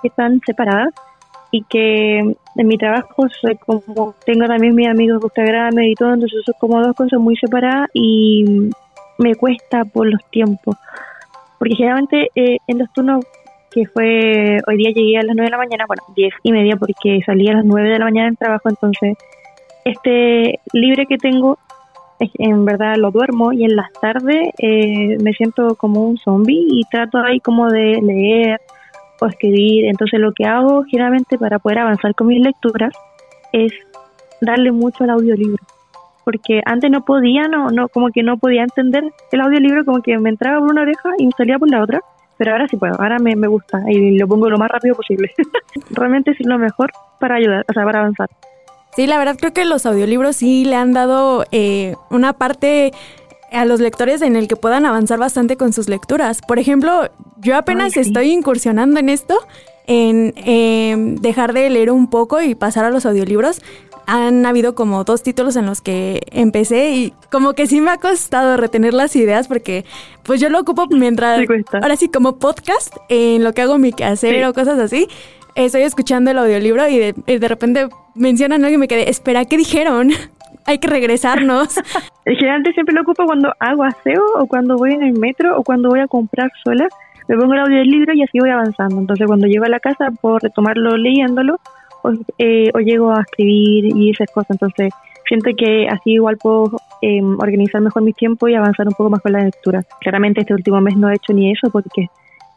que 0.01 0.07
están 0.07 0.41
separadas 0.45 0.93
y 1.51 1.63
que 1.63 2.19
en 2.19 2.67
mi 2.67 2.77
trabajo 2.77 3.27
soy 3.41 3.55
como 3.57 4.13
tengo 4.25 4.45
también 4.45 4.75
mis 4.75 4.87
amigos 4.87 5.19
de 5.21 5.27
Instagram 5.27 5.79
y 5.79 5.95
todo, 5.95 6.13
entonces 6.13 6.41
son 6.45 6.55
como 6.59 6.81
dos 6.81 6.95
cosas 6.95 7.19
muy 7.19 7.35
separadas 7.35 7.89
y 7.93 8.69
me 9.17 9.35
cuesta 9.35 9.85
por 9.85 10.07
los 10.07 10.23
tiempos. 10.29 10.75
Porque 11.57 11.75
generalmente 11.75 12.29
eh, 12.35 12.57
en 12.67 12.77
los 12.79 12.91
turnos 12.93 13.25
que 13.71 13.85
fue, 13.85 14.59
hoy 14.67 14.77
día 14.77 14.91
llegué 14.91 15.17
a 15.17 15.23
las 15.23 15.35
9 15.35 15.45
de 15.45 15.51
la 15.51 15.57
mañana, 15.57 15.85
bueno, 15.87 16.03
10 16.15 16.33
y 16.43 16.51
media 16.51 16.75
porque 16.75 17.19
salí 17.25 17.47
a 17.49 17.53
las 17.53 17.65
9 17.65 17.89
de 17.89 17.99
la 17.99 18.05
mañana 18.05 18.27
del 18.27 18.37
trabajo, 18.37 18.69
entonces 18.69 19.15
este 19.85 20.59
libre 20.73 21.05
que 21.05 21.17
tengo 21.17 21.57
en 22.19 22.65
verdad 22.65 22.97
lo 22.97 23.11
duermo 23.11 23.53
y 23.53 23.63
en 23.63 23.75
las 23.75 23.91
tardes 23.93 24.49
eh, 24.57 25.17
me 25.21 25.31
siento 25.33 25.75
como 25.75 26.05
un 26.05 26.17
zombie 26.17 26.67
y 26.69 26.83
trato 26.91 27.17
ahí 27.19 27.39
como 27.39 27.69
de 27.69 28.01
leer 28.01 28.59
o 29.19 29.25
escribir. 29.27 29.85
Entonces 29.85 30.19
lo 30.19 30.33
que 30.33 30.45
hago 30.45 30.83
generalmente 30.83 31.37
para 31.37 31.59
poder 31.59 31.79
avanzar 31.79 32.15
con 32.15 32.27
mis 32.27 32.41
lecturas 32.41 32.93
es 33.53 33.71
darle 34.41 34.71
mucho 34.71 35.03
al 35.03 35.11
audiolibro. 35.11 35.63
Porque 36.25 36.61
antes 36.65 36.91
no 36.91 37.03
podía, 37.05 37.47
no, 37.47 37.71
no, 37.71 37.87
como 37.89 38.09
que 38.09 38.23
no 38.23 38.37
podía 38.37 38.63
entender 38.63 39.03
el 39.31 39.41
audiolibro, 39.41 39.85
como 39.85 40.01
que 40.01 40.17
me 40.19 40.29
entraba 40.29 40.59
por 40.59 40.69
una 40.69 40.81
oreja 40.81 41.09
y 41.17 41.25
me 41.25 41.31
salía 41.35 41.57
por 41.57 41.69
la 41.69 41.81
otra. 41.81 42.01
Pero 42.37 42.53
ahora 42.53 42.67
sí 42.67 42.77
puedo, 42.77 42.95
ahora 43.01 43.19
me, 43.19 43.35
me 43.35 43.47
gusta 43.47 43.81
y 43.87 44.17
lo 44.17 44.27
pongo 44.27 44.49
lo 44.49 44.57
más 44.57 44.69
rápido 44.69 44.95
posible. 44.95 45.31
Realmente 45.89 46.31
es 46.31 46.37
lo 46.45 46.57
mejor 46.57 46.91
para 47.19 47.35
ayudar, 47.35 47.65
o 47.67 47.73
sea, 47.73 47.83
para 47.83 47.99
avanzar. 47.99 48.29
Sí, 48.95 49.07
la 49.07 49.17
verdad 49.17 49.35
creo 49.37 49.53
que 49.53 49.65
los 49.65 49.85
audiolibros 49.85 50.37
sí 50.37 50.65
le 50.65 50.75
han 50.75 50.93
dado 50.93 51.45
eh, 51.51 51.95
una 52.09 52.33
parte 52.33 52.91
a 53.51 53.65
los 53.65 53.79
lectores 53.79 54.21
en 54.21 54.35
el 54.35 54.47
que 54.47 54.55
puedan 54.55 54.85
avanzar 54.85 55.19
bastante 55.19 55.57
con 55.57 55.73
sus 55.73 55.89
lecturas. 55.89 56.41
Por 56.47 56.59
ejemplo, 56.59 57.09
yo 57.37 57.55
apenas 57.55 57.97
estoy 57.97 58.31
incursionando 58.31 58.99
en 58.99 59.09
esto, 59.09 59.39
en 59.87 60.33
em, 60.37 61.15
dejar 61.15 61.53
de 61.53 61.69
leer 61.69 61.91
un 61.91 62.09
poco 62.09 62.41
y 62.41 62.55
pasar 62.55 62.85
a 62.85 62.89
los 62.89 63.05
audiolibros. 63.05 63.61
Han 64.05 64.45
habido 64.45 64.73
como 64.73 65.03
dos 65.03 65.21
títulos 65.21 65.55
en 65.55 65.67
los 65.67 65.81
que 65.81 66.21
empecé 66.31 66.91
y 66.91 67.13
como 67.31 67.53
que 67.53 67.67
sí 67.67 67.79
me 67.79 67.91
ha 67.91 67.97
costado 67.97 68.57
retener 68.57 68.93
las 68.93 69.15
ideas 69.15 69.47
porque 69.47 69.85
pues 70.23 70.41
yo 70.41 70.49
lo 70.49 70.59
ocupo 70.59 70.87
mientras, 70.89 71.41
ahora 71.73 71.95
sí 71.95 72.09
como 72.09 72.37
podcast, 72.37 72.95
en 73.07 73.43
lo 73.43 73.53
que 73.53 73.61
hago 73.61 73.77
mi 73.77 73.93
quehacer 73.93 74.43
o 74.45 74.53
cosas 74.53 74.79
así 74.79 75.07
estoy 75.65 75.81
escuchando 75.83 76.31
el 76.31 76.37
audiolibro 76.37 76.87
y 76.87 76.97
de, 76.97 77.13
de 77.13 77.47
repente 77.47 77.89
mencionan 78.15 78.63
algo 78.63 78.75
y 78.75 78.77
me 78.77 78.87
quedé, 78.87 79.09
espera, 79.09 79.45
¿qué 79.45 79.57
dijeron? 79.57 80.11
Hay 80.65 80.77
que 80.79 80.87
regresarnos. 80.87 81.75
Generalmente 82.25 82.73
siempre 82.73 82.93
lo 82.93 83.01
ocupo 83.01 83.25
cuando 83.25 83.53
hago 83.59 83.83
aseo 83.83 84.23
o 84.37 84.45
cuando 84.45 84.77
voy 84.77 84.93
en 84.93 85.03
el 85.03 85.13
metro 85.13 85.57
o 85.57 85.63
cuando 85.63 85.89
voy 85.89 85.99
a 85.99 86.07
comprar 86.07 86.51
sola. 86.63 86.87
Me 87.27 87.37
pongo 87.37 87.53
el 87.53 87.59
audiolibro 87.59 88.13
y 88.13 88.23
así 88.23 88.39
voy 88.39 88.49
avanzando. 88.49 88.99
Entonces 88.99 89.27
cuando 89.27 89.47
llego 89.47 89.65
a 89.65 89.69
la 89.69 89.79
casa 89.79 90.09
puedo 90.21 90.39
retomarlo 90.39 90.97
leyéndolo 90.97 91.59
o, 92.03 92.11
eh, 92.37 92.71
llego 92.83 93.11
a 93.11 93.21
escribir 93.21 93.95
y 93.95 94.11
esas 94.11 94.29
cosas. 94.31 94.51
Entonces 94.51 94.93
siento 95.27 95.51
que 95.57 95.87
así 95.87 96.13
igual 96.13 96.37
puedo 96.37 96.79
em, 97.01 97.39
organizar 97.39 97.81
mejor 97.81 98.03
mi 98.03 98.13
tiempo 98.13 98.47
y 98.47 98.55
avanzar 98.55 98.87
un 98.87 98.93
poco 98.93 99.09
más 99.09 99.21
con 99.21 99.31
la 99.31 99.43
lectura. 99.43 99.83
Claramente 100.01 100.41
este 100.41 100.53
último 100.53 100.81
mes 100.81 100.97
no 100.97 101.09
he 101.09 101.15
hecho 101.15 101.33
ni 101.33 101.51
eso 101.51 101.69
porque 101.71 102.07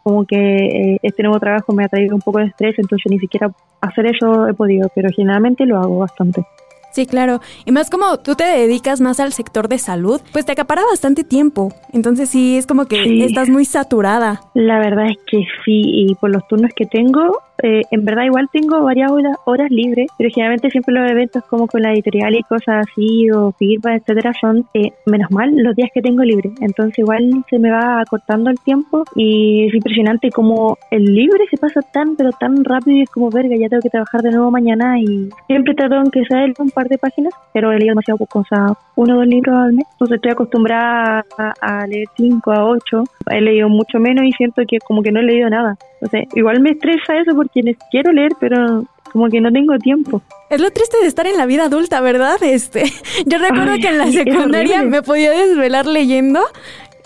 como 0.02 0.24
que 0.24 0.36
eh, 0.36 0.98
este 1.02 1.22
nuevo 1.22 1.38
trabajo 1.38 1.72
me 1.72 1.84
ha 1.84 1.88
traído 1.88 2.14
un 2.14 2.20
poco 2.20 2.38
de 2.38 2.46
estrés, 2.46 2.76
entonces 2.78 3.10
ni 3.10 3.18
siquiera 3.18 3.50
hacer 3.80 4.06
eso 4.06 4.48
he 4.48 4.54
podido, 4.54 4.90
pero 4.94 5.08
generalmente 5.14 5.64
lo 5.64 5.78
hago 5.78 5.98
bastante. 5.98 6.44
Sí, 6.92 7.06
claro. 7.06 7.40
Y 7.64 7.72
más 7.72 7.90
como 7.90 8.18
tú 8.18 8.34
te 8.34 8.44
dedicas 8.44 9.00
más 9.00 9.18
al 9.18 9.32
sector 9.32 9.68
de 9.68 9.78
salud, 9.78 10.20
pues 10.32 10.44
te 10.44 10.52
acapara 10.52 10.82
bastante 10.84 11.24
tiempo. 11.24 11.72
Entonces 11.92 12.28
sí, 12.28 12.56
es 12.56 12.66
como 12.66 12.86
que 12.86 13.24
estás 13.24 13.48
muy 13.48 13.64
saturada. 13.64 14.42
La 14.54 14.78
verdad 14.78 15.06
es 15.06 15.18
que 15.26 15.38
sí, 15.64 15.80
y 15.84 16.14
por 16.16 16.30
los 16.30 16.46
turnos 16.48 16.70
que 16.76 16.86
tengo, 16.86 17.38
eh, 17.62 17.82
en 17.90 18.04
verdad 18.04 18.24
igual 18.24 18.48
tengo 18.52 18.82
varias 18.82 19.10
horas, 19.44 19.70
libres, 19.70 20.08
pero 20.18 20.30
generalmente 20.30 20.70
siempre 20.70 20.94
los 20.94 21.10
eventos 21.10 21.44
como 21.44 21.66
con 21.66 21.82
la 21.82 21.92
editorial 21.92 22.34
y 22.34 22.42
cosas 22.42 22.86
así, 22.88 23.30
o 23.30 23.52
firmas, 23.52 24.00
etcétera, 24.00 24.32
son 24.40 24.66
eh, 24.74 24.90
menos 25.06 25.30
mal 25.30 25.54
los 25.56 25.74
días 25.76 25.90
que 25.94 26.02
tengo 26.02 26.22
libre. 26.22 26.50
Entonces 26.60 26.98
igual 26.98 27.44
se 27.48 27.58
me 27.58 27.70
va 27.70 28.00
acortando 28.00 28.50
el 28.50 28.58
tiempo 28.60 29.04
y 29.14 29.66
es 29.68 29.74
impresionante 29.74 30.30
como 30.30 30.76
el 30.90 31.04
libre 31.04 31.44
se 31.50 31.56
pasa 31.56 31.80
tan, 31.92 32.16
pero 32.16 32.30
tan 32.32 32.64
rápido 32.64 32.98
y 32.98 33.02
es 33.02 33.10
como 33.10 33.30
verga, 33.30 33.56
ya 33.56 33.68
tengo 33.68 33.82
que 33.82 33.90
trabajar 33.90 34.22
de 34.22 34.30
nuevo 34.30 34.50
mañana 34.50 34.98
y 34.98 35.28
siempre 35.46 35.74
trato 35.74 35.96
aunque 35.96 36.24
sea 36.24 36.44
un 36.58 36.70
par 36.70 36.88
de 36.88 36.98
páginas, 36.98 37.32
pero 37.52 37.72
he 37.72 37.78
leído 37.78 37.92
demasiado 37.92 38.18
poco, 38.18 38.40
o 38.40 38.44
sea, 38.44 38.74
uno 38.96 39.14
o 39.14 39.16
dos 39.18 39.26
libros 39.26 39.56
al 39.56 39.72
mes. 39.72 39.86
Entonces 39.92 40.16
estoy 40.16 40.32
acostumbrada 40.32 41.24
a, 41.60 41.86
leer 41.86 42.06
cinco 42.16 42.52
a 42.52 42.64
ocho. 42.64 43.04
He 43.30 43.40
leído 43.40 43.68
mucho 43.68 43.98
menos 43.98 44.24
y 44.24 44.32
siento 44.32 44.62
que 44.68 44.78
como 44.78 45.02
que 45.02 45.12
no 45.12 45.20
he 45.20 45.24
leído 45.24 45.48
nada. 45.50 45.76
O 46.00 46.06
sea, 46.06 46.22
igual 46.34 46.60
me 46.60 46.70
estresa 46.70 47.16
eso 47.16 47.34
porque 47.34 47.62
quiero 47.90 48.12
leer, 48.12 48.32
pero 48.40 48.84
como 49.12 49.28
que 49.28 49.40
no 49.40 49.52
tengo 49.52 49.78
tiempo. 49.78 50.22
Es 50.50 50.60
lo 50.60 50.70
triste 50.70 50.96
de 51.00 51.06
estar 51.06 51.26
en 51.26 51.36
la 51.36 51.46
vida 51.46 51.64
adulta, 51.64 52.00
¿verdad? 52.00 52.42
Este, 52.42 52.84
yo 53.26 53.38
recuerdo 53.38 53.74
que 53.76 53.88
en 53.88 53.98
la 53.98 54.10
secundaria 54.10 54.82
me 54.82 55.02
podía 55.02 55.30
desvelar 55.30 55.86
leyendo 55.86 56.40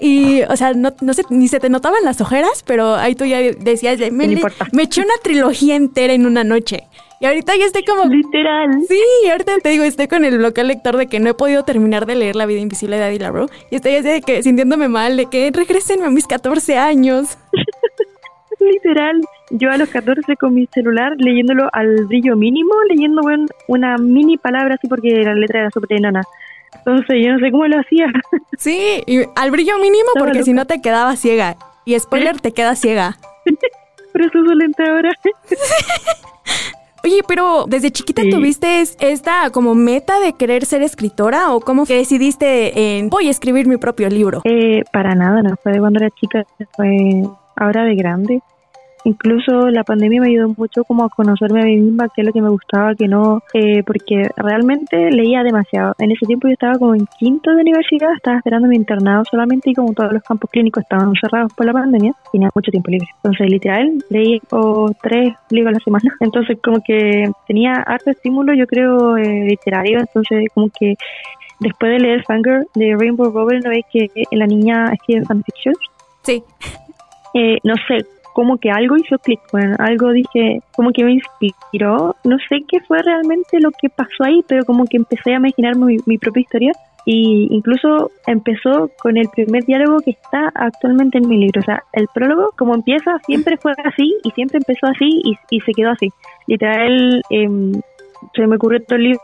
y, 0.01 0.43
o 0.43 0.57
sea, 0.57 0.73
no, 0.75 0.93
no 1.01 1.15
sé, 1.15 1.23
ni 1.31 1.49
se 1.49 1.61
te 1.61 1.69
notaban 1.69 2.05
las 2.05 2.21
ojeras, 2.21 2.63
pero 2.67 2.95
ahí 2.95 3.15
tú 3.15 3.25
ya 3.25 3.39
decías, 3.39 3.99
me, 4.13 4.29
me 4.73 4.83
eché 4.83 5.01
una 5.01 5.15
trilogía 5.23 5.77
entera 5.77 6.13
en 6.13 6.27
una 6.27 6.45
noche. 6.45 6.85
Y 7.19 7.25
ahorita 7.25 7.57
ya 7.57 7.65
estoy 7.65 7.83
como... 7.83 8.05
Literal. 8.05 8.83
Sí, 8.87 9.01
ahorita 9.31 9.59
te 9.63 9.71
digo, 9.71 9.85
estoy 9.85 10.07
con 10.07 10.25
el 10.25 10.37
bloque 10.37 10.63
lector 10.65 10.97
de 10.97 11.07
que 11.07 11.19
no 11.19 11.31
he 11.31 11.35
podido 11.35 11.65
terminar 11.65 12.05
de 12.05 12.15
leer 12.15 12.37
La 12.37 12.45
vida 12.45 12.61
invisible 12.61 12.99
de 12.99 13.05
Adi 13.05 13.19
LaRue. 13.19 13.47
Y 13.71 13.77
estoy 13.77 13.95
así 13.95 14.09
de 14.09 14.21
que 14.21 14.43
sintiéndome 14.43 14.89
mal, 14.89 15.17
de 15.17 15.27
que 15.27 15.51
regresen 15.51 16.05
a 16.05 16.11
mis 16.11 16.27
14 16.27 16.77
años. 16.77 17.39
Literal. 18.61 19.21
Yo 19.51 19.71
a 19.71 19.79
los 19.79 19.89
14 19.89 20.37
con 20.37 20.55
mi 20.55 20.67
celular 20.67 21.15
leyéndolo 21.17 21.69
al 21.73 22.05
brillo 22.07 22.37
mínimo, 22.37 22.75
leyendo 22.89 23.23
una 23.69 23.97
mini 23.97 24.37
palabra 24.37 24.75
así 24.75 24.89
porque 24.89 25.23
la 25.23 25.35
letra 25.35 25.61
era 25.61 25.71
súper 25.71 25.99
enana. 25.99 26.23
Entonces 26.87 27.17
yo 27.21 27.33
no 27.33 27.39
sé 27.41 27.51
cómo 27.51 27.67
lo 27.67 27.81
hacía. 27.81 28.07
Sí, 28.59 29.03
y 29.07 29.21
al 29.35 29.51
brillo 29.51 29.79
mínimo 29.79 30.09
porque 30.19 30.43
si 30.43 30.55
no 30.55 30.65
te 30.65 30.81
quedaba 30.81 31.15
ciega. 31.17 31.57
Y 31.85 31.99
spoiler, 31.99 32.41
te 32.41 32.53
queda 32.53 32.75
ciega. 32.75 33.19
Pero 34.13 34.27
eso 34.27 34.39
es 34.39 34.57
lenta 34.57 34.85
ahora. 34.89 35.13
Oye, 37.05 37.21
pero 37.29 37.67
desde 37.69 37.93
chiquita 37.93 38.23
tuviste 38.29 38.81
esta 38.81 39.51
como 39.51 39.77
meta 39.77 40.19
de 40.19 40.33
querer 40.33 40.65
ser 40.65 40.83
escritora 40.83 41.53
o 41.53 41.61
cómo 41.61 41.87
que 41.87 41.95
decidiste 41.95 42.99
en 42.99 43.11
voy 43.11 43.29
a 43.29 43.31
escribir 43.31 43.69
mi 43.69 43.77
propio 43.77 44.09
libro? 44.09 44.41
Eh, 44.43 44.83
para 44.93 45.15
nada, 45.15 45.41
no 45.41 45.55
fue 45.63 45.71
de 45.73 45.79
cuando 45.79 46.01
era 46.01 46.11
chica, 46.11 46.45
fue 46.75 47.23
ahora 47.55 47.85
de 47.85 47.95
grande. 47.95 48.41
Incluso 49.07 49.71
la 49.71 49.85
pandemia 49.85 50.21
me 50.21 50.27
ayudó 50.27 50.53
mucho 50.57 50.83
como 50.83 51.05
a 51.05 51.09
conocerme 51.09 51.63
a 51.63 51.65
mí 51.65 51.77
misma, 51.77 52.09
qué 52.09 52.23
es 52.23 52.27
lo 52.27 52.33
que 52.33 52.43
me 52.43 52.49
gustaba, 52.49 52.93
qué 52.97 53.07
no, 53.07 53.41
eh, 53.55 53.85
porque 53.85 54.29
realmente 54.37 55.13
leía 55.13 55.45
demasiado. 55.45 55.95
En 56.01 56.11
ese 56.11 56.27
tiempo 56.27 56.49
yo 56.49 56.55
estaba 56.55 56.77
como 56.77 56.97
en 56.97 57.07
quinto 57.17 57.53
de 57.53 57.61
universidad, 57.61 58.13
estaba 58.17 58.39
esperando 58.39 58.67
mi 58.67 58.75
internado 58.75 59.23
solamente 59.31 59.71
y 59.71 59.75
como 59.75 59.93
todos 59.93 60.13
los 60.13 60.25
campos 60.25 60.51
clínicos 60.51 60.83
estaban 60.83 61.13
cerrados 61.21 61.53
por 61.55 61.67
la 61.67 61.73
pandemia, 61.73 62.15
tenía 62.33 62.51
mucho 62.53 62.73
tiempo 62.73 62.91
libre. 62.91 63.07
Entonces, 63.23 63.49
literal, 63.49 64.05
leí 64.11 64.43
o 64.51 64.91
tres 65.01 65.35
libros 65.51 65.71
a 65.71 65.79
la 65.79 65.85
semana. 65.85 66.17
Entonces, 66.21 66.59
como 66.61 66.81
que 66.85 67.31
tenía 67.47 67.75
harto 67.75 68.11
estímulo, 68.11 68.55
yo 68.55 68.67
creo, 68.67 69.17
eh, 69.19 69.45
literario. 69.45 70.01
Entonces, 70.01 70.47
como 70.53 70.69
que 70.77 70.97
después 71.61 71.93
de 71.93 72.01
leer 72.01 72.25
Fangirl 72.25 72.67
de 72.75 72.97
Rainbow 72.99 73.31
Rowell, 73.31 73.61
¿no 73.63 73.71
veis 73.71 73.87
que 73.93 74.11
la 74.33 74.49
niña 74.49 74.93
escribe 74.93 75.25
fanfiction? 75.27 75.75
Sí. 76.23 76.43
Eh, 77.39 77.59
no 77.65 77.75
sé, 77.87 77.99
como 78.37 78.59
que 78.59 78.71
algo 78.71 78.99
hizo 78.99 79.17
clic, 79.19 79.41
bueno, 79.51 79.77
algo 79.79 80.13
dije, 80.13 80.61
como 80.75 80.93
que 80.93 81.03
me 81.05 81.13
inspiró, 81.13 82.17
no 82.23 82.37
sé 82.51 82.59
qué 82.69 82.81
fue 82.81 83.01
realmente 83.03 83.59
lo 83.61 83.71
que 83.71 83.89
pasó 83.89 84.25
ahí, 84.25 84.45
pero 84.47 84.67
como 84.67 84.85
que 84.85 84.99
empecé 84.99 85.33
a 85.33 85.39
imaginar 85.39 85.75
mi, 85.77 86.19
propia 86.19 86.43
historia. 86.43 86.73
Y 87.07 87.49
incluso 87.51 88.11
empezó 88.27 88.91
con 89.01 89.17
el 89.17 89.31
primer 89.31 89.65
diálogo 89.65 90.01
que 90.01 90.11
está 90.11 90.53
actualmente 90.55 91.17
en 91.17 91.29
mi 91.29 91.39
libro, 91.39 91.63
o 91.63 91.65
sea, 91.65 91.83
el 91.95 92.09
prólogo, 92.13 92.51
como 92.59 92.75
empieza, 92.75 93.19
siempre 93.25 93.57
fue 93.57 93.73
así 93.83 94.15
y 94.23 94.31
siempre 94.33 94.59
empezó 94.59 94.87
así 94.89 95.23
y, 95.51 95.61
se 95.61 95.73
quedó 95.73 95.93
así. 95.93 96.11
Literal, 96.47 97.23
eh, 97.31 97.49
se 98.35 98.47
me 98.47 98.57
ocurrió 98.57 98.83
todo 98.83 98.97
el 98.97 99.05
libro 99.05 99.21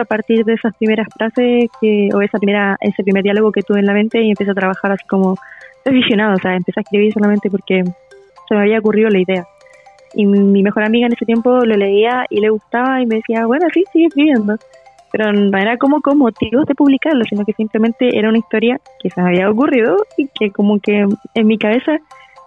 a 0.00 0.04
partir 0.04 0.44
de 0.44 0.54
esas 0.54 0.74
primeras 0.78 1.06
frases 1.16 1.70
que, 1.80 2.08
o 2.12 2.20
esa 2.22 2.38
primera, 2.38 2.76
ese 2.80 3.04
primer 3.04 3.22
diálogo 3.22 3.52
que 3.52 3.62
tuve 3.62 3.78
en 3.78 3.86
la 3.86 3.92
mente 3.92 4.20
y 4.20 4.30
empecé 4.30 4.50
a 4.50 4.54
trabajar 4.54 4.90
así 4.90 5.06
como 5.06 5.36
visionado, 5.88 6.34
o 6.34 6.38
sea, 6.38 6.56
empecé 6.56 6.80
a 6.80 6.82
escribir 6.82 7.12
solamente 7.12 7.50
porque 7.50 7.84
se 8.48 8.54
me 8.54 8.62
había 8.62 8.78
ocurrido 8.78 9.10
la 9.10 9.18
idea. 9.18 9.46
Y 10.14 10.26
mi 10.26 10.62
mejor 10.62 10.84
amiga 10.84 11.06
en 11.06 11.12
ese 11.12 11.26
tiempo 11.26 11.50
lo 11.64 11.76
leía 11.76 12.24
y 12.30 12.40
le 12.40 12.50
gustaba 12.50 13.00
y 13.02 13.06
me 13.06 13.16
decía, 13.16 13.46
bueno, 13.46 13.66
sí, 13.72 13.84
sigue 13.92 14.06
escribiendo. 14.06 14.56
Pero 15.12 15.32
no 15.32 15.56
era 15.56 15.76
como 15.76 16.00
con 16.00 16.18
motivos 16.18 16.66
de 16.66 16.74
publicarlo, 16.74 17.24
sino 17.24 17.44
que 17.44 17.52
simplemente 17.52 18.16
era 18.18 18.28
una 18.28 18.38
historia 18.38 18.80
que 19.02 19.10
se 19.10 19.22
me 19.22 19.28
había 19.28 19.50
ocurrido 19.50 19.96
y 20.16 20.28
que 20.28 20.50
como 20.50 20.80
que 20.80 21.06
en 21.34 21.46
mi 21.46 21.58
cabeza 21.58 21.98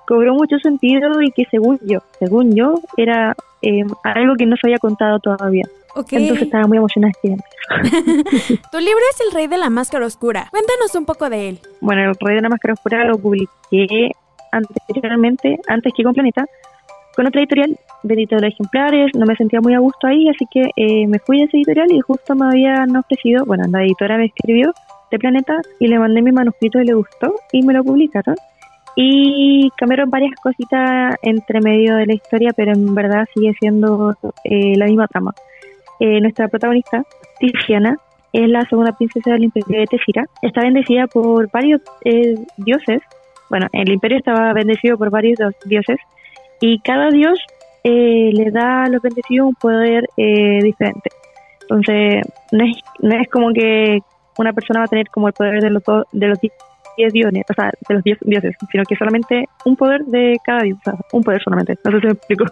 cobró 0.07 0.33
mucho 0.33 0.57
sentido 0.59 1.21
y 1.21 1.31
que 1.31 1.45
según 1.49 1.79
yo, 1.85 1.99
según 2.19 2.55
yo, 2.55 2.81
era 2.97 3.35
eh, 3.61 3.83
algo 4.03 4.35
que 4.35 4.45
no 4.45 4.55
se 4.57 4.67
había 4.67 4.77
contado 4.77 5.19
todavía. 5.19 5.63
Entonces 5.95 6.43
estaba 6.43 6.67
muy 6.67 6.77
emocionada 6.77 7.11
tu 7.21 8.79
libro 8.79 9.01
es 9.11 9.21
El 9.25 9.33
Rey 9.33 9.47
de 9.47 9.57
la 9.57 9.69
Máscara 9.69 10.05
Oscura. 10.05 10.47
Cuéntanos 10.51 10.95
un 10.95 11.05
poco 11.05 11.29
de 11.29 11.49
él. 11.49 11.59
Bueno, 11.79 12.01
El 12.03 12.15
Rey 12.19 12.35
de 12.35 12.41
la 12.41 12.49
Máscara 12.49 12.73
Oscura 12.73 13.05
lo 13.05 13.17
publiqué 13.17 14.11
anteriormente, 14.51 15.59
antes 15.67 15.93
que 15.95 16.03
con 16.03 16.13
Planeta, 16.13 16.45
con 17.15 17.27
otra 17.27 17.41
editorial, 17.41 17.77
vendí 18.03 18.25
los 18.29 18.43
ejemplares, 18.43 19.11
no 19.15 19.25
me 19.25 19.35
sentía 19.35 19.59
muy 19.61 19.73
a 19.73 19.79
gusto 19.79 20.07
ahí, 20.07 20.29
así 20.29 20.45
que 20.51 20.71
eh, 20.75 21.07
me 21.07 21.19
fui 21.19 21.41
a 21.41 21.45
esa 21.45 21.57
editorial 21.57 21.91
y 21.91 21.99
justo 21.99 22.35
me 22.35 22.45
habían 22.45 22.95
ofrecido, 22.95 23.45
bueno, 23.45 23.65
la 23.69 23.83
editora 23.83 24.17
me 24.17 24.25
escribió 24.25 24.73
de 25.11 25.19
Planeta 25.19 25.61
y 25.79 25.87
le 25.87 25.99
mandé 25.99 26.21
mi 26.21 26.31
manuscrito 26.31 26.79
y 26.79 26.85
le 26.85 26.93
gustó 26.93 27.35
y 27.51 27.61
me 27.63 27.73
lo 27.73 27.83
publicaron. 27.83 28.35
Y 28.95 29.69
cambiaron 29.77 30.09
varias 30.09 30.35
cositas 30.41 31.15
entre 31.21 31.61
medio 31.61 31.95
de 31.95 32.05
la 32.05 32.13
historia, 32.13 32.51
pero 32.55 32.73
en 32.73 32.93
verdad 32.93 33.25
sigue 33.33 33.53
siendo 33.59 34.15
eh, 34.43 34.75
la 34.75 34.85
misma 34.85 35.07
trama. 35.07 35.33
Eh, 35.99 36.19
nuestra 36.19 36.47
protagonista, 36.47 37.03
Tiziana, 37.39 37.97
es 38.33 38.49
la 38.49 38.65
segunda 38.65 38.91
princesa 38.93 39.31
del 39.31 39.43
imperio 39.43 39.79
de 39.79 39.85
Tefira. 39.85 40.25
Está 40.41 40.61
bendecida 40.61 41.07
por 41.07 41.49
varios 41.51 41.81
eh, 42.03 42.35
dioses. 42.57 43.01
Bueno, 43.51 43.67
el 43.73 43.89
imperio 43.91 44.17
estaba 44.17 44.53
bendecido 44.53 44.97
por 44.97 45.09
varios 45.09 45.37
dioses 45.65 45.97
y 46.61 46.79
cada 46.79 47.09
dios 47.09 47.37
eh, 47.83 48.31
le 48.31 48.49
da 48.49 48.83
a 48.83 48.87
los 48.87 49.01
bendecidos 49.01 49.49
un 49.49 49.55
poder 49.55 50.07
eh, 50.15 50.59
diferente. 50.63 51.09
Entonces, 51.63 52.23
no 52.53 52.63
es, 52.63 52.77
no 53.01 53.13
es 53.13 53.27
como 53.29 53.51
que 53.51 53.99
una 54.37 54.53
persona 54.53 54.79
va 54.79 54.85
a 54.85 54.87
tener 54.87 55.09
como 55.09 55.27
el 55.27 55.33
poder 55.33 55.61
de 55.61 55.69
los, 55.69 55.83
de 56.13 56.27
los 56.27 56.39
10 56.39 57.11
dioses, 57.11 57.43
o 57.49 57.53
sea, 57.53 57.71
de 57.89 57.93
los 57.93 58.03
10 58.05 58.19
dioses, 58.21 58.55
sino 58.71 58.83
que 58.85 58.95
solamente 58.95 59.49
un 59.65 59.75
poder 59.75 60.05
de 60.05 60.37
cada 60.45 60.61
dios, 60.61 60.79
o 60.79 60.83
sea, 60.89 60.99
un 61.11 61.21
poder 61.21 61.43
solamente. 61.43 61.77
No 61.83 61.91
sé 61.91 61.99
si 61.99 62.05
me 62.05 62.13
explico. 62.13 62.45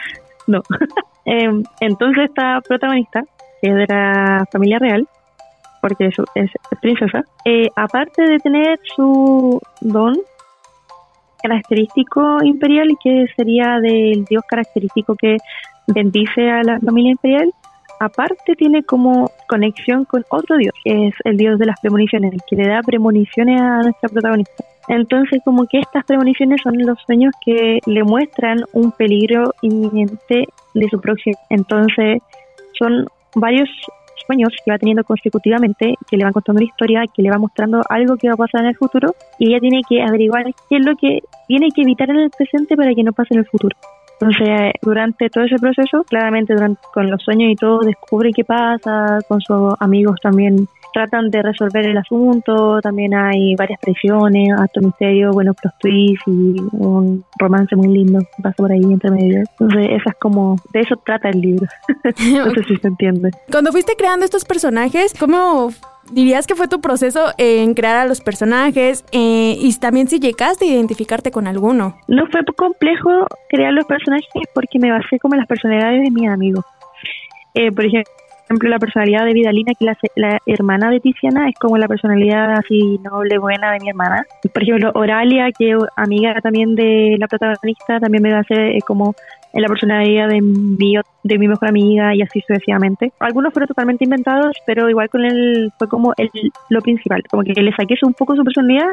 no. 0.46 0.62
Em, 1.26 1.64
entonces, 1.80 2.28
esta 2.28 2.62
protagonista, 2.66 3.20
que 3.60 3.68
es 3.68 3.74
de 3.74 3.86
la 3.88 4.46
familia 4.50 4.78
real, 4.78 5.06
porque 5.82 6.06
es, 6.06 6.14
es 6.34 6.50
princesa, 6.80 7.24
eh, 7.44 7.68
aparte 7.74 8.22
de 8.22 8.38
tener 8.38 8.78
su 8.94 9.60
don 9.80 10.14
característico 11.46 12.42
imperial, 12.42 12.88
que 13.02 13.26
sería 13.36 13.78
del 13.80 14.24
dios 14.24 14.42
característico 14.48 15.14
que 15.14 15.36
bendice 15.86 16.50
a 16.50 16.62
la 16.62 16.80
familia 16.80 17.12
imperial, 17.12 17.52
aparte 18.00 18.54
tiene 18.56 18.82
como 18.82 19.30
conexión 19.48 20.04
con 20.04 20.24
otro 20.28 20.56
dios, 20.56 20.74
que 20.84 21.08
es 21.08 21.14
el 21.24 21.36
dios 21.36 21.58
de 21.58 21.66
las 21.66 21.80
premoniciones, 21.80 22.32
el 22.32 22.40
que 22.48 22.56
le 22.56 22.68
da 22.68 22.80
premoniciones 22.82 23.60
a 23.60 23.82
nuestra 23.82 24.08
protagonista. 24.08 24.64
Entonces, 24.88 25.40
como 25.44 25.66
que 25.66 25.78
estas 25.80 26.04
premoniciones 26.04 26.60
son 26.62 26.78
los 26.78 26.98
sueños 27.06 27.32
que 27.44 27.80
le 27.86 28.04
muestran 28.04 28.58
un 28.72 28.92
peligro 28.92 29.52
inminente 29.62 30.46
de 30.74 30.88
su 30.88 31.00
próximo. 31.00 31.36
Entonces, 31.50 32.20
son 32.78 33.06
varios 33.34 33.68
sueños 34.24 34.50
que 34.64 34.70
va 34.70 34.78
teniendo 34.78 35.04
consecutivamente, 35.04 35.94
que 36.08 36.16
le 36.16 36.24
van 36.24 36.32
contando 36.32 36.60
una 36.60 36.68
historia, 36.68 37.04
que 37.12 37.22
le 37.22 37.30
va 37.30 37.38
mostrando 37.38 37.82
algo 37.88 38.16
que 38.16 38.28
va 38.28 38.34
a 38.34 38.36
pasar 38.36 38.62
en 38.62 38.68
el 38.68 38.76
futuro, 38.76 39.14
y 39.38 39.48
ella 39.48 39.60
tiene 39.60 39.80
que 39.88 40.02
averiguar 40.02 40.44
qué 40.68 40.76
es 40.76 40.84
lo 40.84 40.94
que 40.96 41.20
tiene 41.48 41.68
que 41.74 41.82
evitar 41.82 42.10
en 42.10 42.16
el 42.16 42.30
presente 42.30 42.76
para 42.76 42.94
que 42.94 43.02
no 43.02 43.12
pase 43.12 43.34
en 43.34 43.40
el 43.40 43.46
futuro. 43.46 43.76
Entonces, 44.18 44.72
durante 44.80 45.28
todo 45.28 45.44
ese 45.44 45.56
proceso, 45.56 46.02
claramente 46.04 46.54
durante, 46.54 46.80
con 46.94 47.10
los 47.10 47.22
sueños 47.22 47.50
y 47.50 47.54
todo, 47.54 47.80
descubre 47.80 48.30
qué 48.34 48.44
pasa, 48.44 49.18
con 49.28 49.40
sus 49.42 49.74
amigos 49.78 50.16
también 50.22 50.66
tratan 50.92 51.30
de 51.30 51.42
resolver 51.42 51.84
el 51.86 51.96
asunto, 51.98 52.80
también 52.80 53.14
hay 53.14 53.54
varias 53.56 53.80
presiones, 53.80 54.48
acto 54.58 54.80
misterio, 54.80 55.32
buenos 55.32 55.56
plot 55.56 55.74
twists 55.80 56.26
y 56.26 56.56
un 56.72 57.24
romance 57.38 57.76
muy 57.76 57.88
lindo 57.88 58.20
que 58.20 58.42
pasa 58.42 58.56
por 58.56 58.72
ahí 58.72 58.82
entre 58.82 59.10
medio. 59.10 59.38
Entonces, 59.38 59.88
esa 59.90 60.10
es 60.10 60.16
como, 60.16 60.56
de 60.72 60.80
eso 60.80 60.96
trata 61.04 61.28
el 61.28 61.40
libro. 61.40 61.66
no 62.04 62.50
sé 62.50 62.64
si 62.64 62.76
se 62.76 62.88
entiende. 62.88 63.30
Cuando 63.50 63.72
fuiste 63.72 63.94
creando 63.96 64.24
estos 64.24 64.44
personajes, 64.44 65.14
¿cómo 65.18 65.70
dirías 66.12 66.46
que 66.46 66.54
fue 66.54 66.68
tu 66.68 66.80
proceso 66.80 67.32
en 67.38 67.74
crear 67.74 67.96
a 67.96 68.06
los 68.06 68.20
personajes 68.20 69.04
eh, 69.12 69.56
y 69.58 69.74
también 69.78 70.08
si 70.08 70.18
llegaste 70.18 70.64
a 70.64 70.68
identificarte 70.68 71.30
con 71.30 71.46
alguno? 71.46 71.96
No 72.08 72.26
fue 72.30 72.40
complejo 72.56 73.26
crear 73.48 73.72
los 73.72 73.84
personajes 73.86 74.26
porque 74.54 74.78
me 74.78 74.90
basé 74.90 75.18
como 75.18 75.34
en 75.34 75.40
las 75.40 75.48
personalidades 75.48 76.02
de 76.02 76.10
mis 76.10 76.28
amigos. 76.28 76.64
Eh, 77.54 77.72
por 77.72 77.84
ejemplo, 77.84 78.12
ejemplo, 78.46 78.68
la 78.68 78.78
personalidad 78.78 79.24
de 79.24 79.32
Vidalina, 79.32 79.72
que 79.74 79.84
la, 79.84 79.96
la 80.16 80.38
hermana 80.46 80.90
de 80.90 81.00
Tiziana, 81.00 81.48
es 81.48 81.54
como 81.58 81.78
la 81.78 81.88
personalidad 81.88 82.52
así 82.52 82.98
noble, 83.02 83.38
buena 83.38 83.72
de 83.72 83.80
mi 83.80 83.90
hermana. 83.90 84.24
Por 84.52 84.62
ejemplo, 84.62 84.90
Oralia, 84.94 85.50
que 85.52 85.76
amiga 85.96 86.40
también 86.40 86.74
de 86.74 87.16
la 87.18 87.28
protagonista, 87.28 88.00
también 88.00 88.22
me 88.22 88.32
a 88.32 88.40
hacer 88.40 88.76
como 88.86 89.14
en 89.56 89.62
la 89.62 89.68
personalidad 89.68 90.28
de 90.28 90.42
mi, 90.42 90.96
de 91.22 91.38
mi 91.38 91.48
mejor 91.48 91.68
amiga 91.68 92.14
y 92.14 92.20
así 92.20 92.42
sucesivamente. 92.42 93.10
Algunos 93.20 93.54
fueron 93.54 93.68
totalmente 93.68 94.04
inventados, 94.04 94.54
pero 94.66 94.90
igual 94.90 95.08
con 95.08 95.24
él 95.24 95.72
fue 95.78 95.88
como 95.88 96.12
el, 96.18 96.30
lo 96.68 96.82
principal, 96.82 97.22
como 97.30 97.42
que 97.42 97.54
le 97.54 97.72
saqué 97.72 97.94
un 98.02 98.12
poco 98.12 98.36
su 98.36 98.44
personalidad 98.44 98.88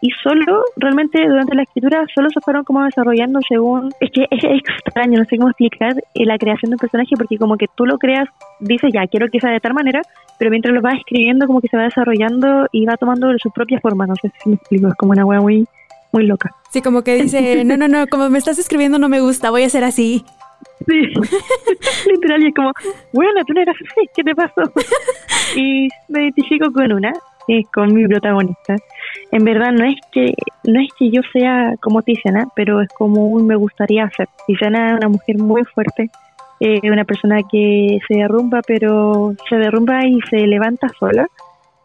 y 0.00 0.10
solo, 0.22 0.64
realmente 0.76 1.24
durante 1.24 1.54
la 1.54 1.62
escritura, 1.62 2.04
solo 2.12 2.30
se 2.30 2.40
fueron 2.40 2.64
como 2.64 2.84
desarrollando 2.84 3.38
según... 3.48 3.92
Es 4.00 4.10
que 4.10 4.26
es 4.28 4.42
extraño, 4.42 5.20
no 5.20 5.24
sé 5.24 5.36
cómo 5.36 5.50
explicar 5.50 5.94
eh, 6.14 6.24
la 6.24 6.36
creación 6.36 6.70
de 6.70 6.74
un 6.74 6.80
personaje 6.80 7.14
porque 7.16 7.38
como 7.38 7.56
que 7.56 7.66
tú 7.76 7.86
lo 7.86 7.96
creas, 7.96 8.28
dices 8.58 8.90
ya, 8.92 9.06
quiero 9.06 9.28
que 9.28 9.38
sea 9.38 9.50
de 9.52 9.60
tal 9.60 9.74
manera, 9.74 10.02
pero 10.36 10.50
mientras 10.50 10.74
lo 10.74 10.82
vas 10.82 10.98
escribiendo 10.98 11.46
como 11.46 11.60
que 11.60 11.68
se 11.68 11.76
va 11.76 11.84
desarrollando 11.84 12.66
y 12.72 12.86
va 12.86 12.96
tomando 12.96 13.32
su 13.38 13.52
propia 13.52 13.78
forma, 13.78 14.04
no 14.04 14.16
sé 14.16 14.32
si 14.42 14.48
me 14.48 14.56
explico, 14.56 14.88
es 14.88 14.94
como 14.94 15.12
una 15.12 15.24
wea 15.24 15.40
muy, 15.40 15.64
muy 16.12 16.26
loca. 16.26 16.50
Sí, 16.70 16.82
como 16.82 17.02
que 17.02 17.22
dice, 17.22 17.64
no, 17.64 17.76
no, 17.76 17.88
no, 17.88 18.06
como 18.06 18.28
me 18.28 18.38
estás 18.38 18.58
escribiendo 18.58 18.98
no 18.98 19.08
me 19.08 19.20
gusta, 19.20 19.50
voy 19.50 19.62
a 19.62 19.70
ser 19.70 19.84
así. 19.84 20.24
Sí, 20.86 21.00
literal, 22.10 22.42
y 22.42 22.48
es 22.48 22.54
como, 22.54 22.72
bueno, 23.12 23.44
tú 23.46 23.54
no 23.54 23.62
eras 23.62 23.76
así, 23.76 24.08
¿qué 24.14 24.22
te 24.22 24.34
pasó? 24.34 24.70
y 25.56 25.88
me 26.08 26.22
identifico 26.22 26.70
con 26.72 26.92
una, 26.92 27.12
con 27.72 27.94
mi 27.94 28.06
protagonista. 28.06 28.76
En 29.32 29.44
verdad 29.44 29.72
no 29.72 29.84
es 29.84 29.96
que 30.12 30.34
no 30.64 30.80
es 30.80 30.88
que 30.98 31.10
yo 31.10 31.22
sea 31.32 31.74
como 31.80 32.02
Tiziana, 32.02 32.46
pero 32.54 32.82
es 32.82 32.88
como 32.90 33.34
me 33.40 33.56
gustaría 33.56 34.10
ser. 34.16 34.28
Tiziana 34.46 34.92
es 34.92 34.98
una 34.98 35.08
mujer 35.08 35.38
muy 35.38 35.64
fuerte, 35.64 36.10
eh, 36.60 36.80
una 36.90 37.04
persona 37.04 37.40
que 37.50 37.98
se 38.06 38.18
derrumba, 38.18 38.60
pero 38.66 39.32
se 39.48 39.56
derrumba 39.56 40.06
y 40.06 40.20
se 40.28 40.46
levanta 40.46 40.88
sola. 40.98 41.26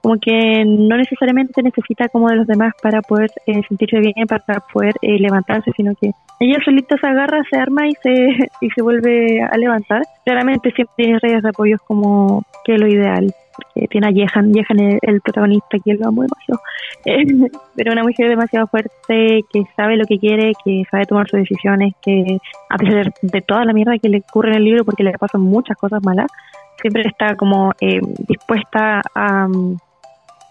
Como 0.04 0.20
que 0.20 0.66
no 0.66 0.98
necesariamente 0.98 1.64
necesita 1.64 2.10
como 2.10 2.30
de 2.30 2.36
los 2.36 2.46
demás 2.46 2.74
para 2.82 3.02
poder 3.02 3.32
eh, 3.48 3.62
sentirse 3.68 4.00
bien, 4.00 4.28
para 4.28 4.60
poder 4.74 4.94
eh, 5.02 5.18
levantarse, 5.18 5.72
sino 5.76 5.96
que 5.96 6.12
ella 6.40 6.60
solita 6.64 6.98
se 6.98 7.08
agarra, 7.08 7.42
se 7.50 7.58
arma 7.58 7.88
y 7.88 7.94
se, 8.04 8.12
y 8.62 8.70
se 8.70 8.82
vuelve 8.82 9.42
a 9.42 9.58
levantar. 9.58 10.02
Claramente 10.26 10.72
siempre 10.72 10.94
tiene 10.98 11.20
redes 11.20 11.42
de 11.42 11.50
apoyo 11.50 11.78
como 11.88 12.44
que 12.66 12.76
es 12.76 12.82
lo 12.82 12.88
ideal 12.88 13.34
porque 13.56 13.88
tiene 13.88 14.08
a 14.08 14.12
Jehan, 14.12 14.54
Jehan 14.54 14.80
es 14.80 15.00
el 15.02 15.22
protagonista 15.22 15.78
que 15.84 15.94
lo 15.94 16.08
amo 16.08 16.24
demasiado, 16.24 16.62
pero 17.76 17.92
una 17.92 18.04
mujer 18.04 18.30
demasiado 18.30 18.68
fuerte 18.68 19.42
que 19.52 19.64
sabe 19.76 19.98
lo 19.98 20.06
que 20.06 20.20
quiere, 20.20 20.54
que 20.64 20.84
sabe 20.90 21.06
tomar 21.06 21.30
sus 21.30 21.40
decisiones, 21.40 21.94
que 22.02 22.38
a 22.70 22.78
pesar 22.78 23.14
de 23.22 23.42
toda 23.42 23.66
la 23.66 23.74
mierda 23.74 23.98
que 24.00 24.10
le 24.10 24.24
ocurre 24.28 24.50
en 24.50 24.58
el 24.58 24.66
libro 24.66 24.86
porque 24.86 25.04
le 25.04 25.12
pasan 25.14 25.42
muchas 25.42 25.78
cosas 25.78 26.02
malas, 26.04 26.28
siempre 26.82 27.04
está 27.04 27.36
como 27.36 27.72
eh, 27.80 28.00
dispuesta 28.28 29.02
a, 29.16 29.48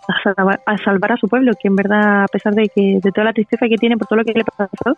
a, 0.08 0.78
salvar, 0.78 1.12
a 1.12 1.16
su 1.16 1.28
pueblo, 1.28 1.52
que 1.60 1.68
en 1.68 1.76
verdad 1.76 2.24
a 2.24 2.28
pesar 2.28 2.54
de 2.54 2.68
que 2.68 2.98
de 3.02 3.12
toda 3.12 3.24
la 3.24 3.32
tristeza 3.32 3.66
que 3.68 3.76
tiene 3.76 3.96
por 3.96 4.06
todo 4.06 4.18
lo 4.18 4.24
que 4.24 4.32
le 4.32 4.44
pasó, 4.44 4.96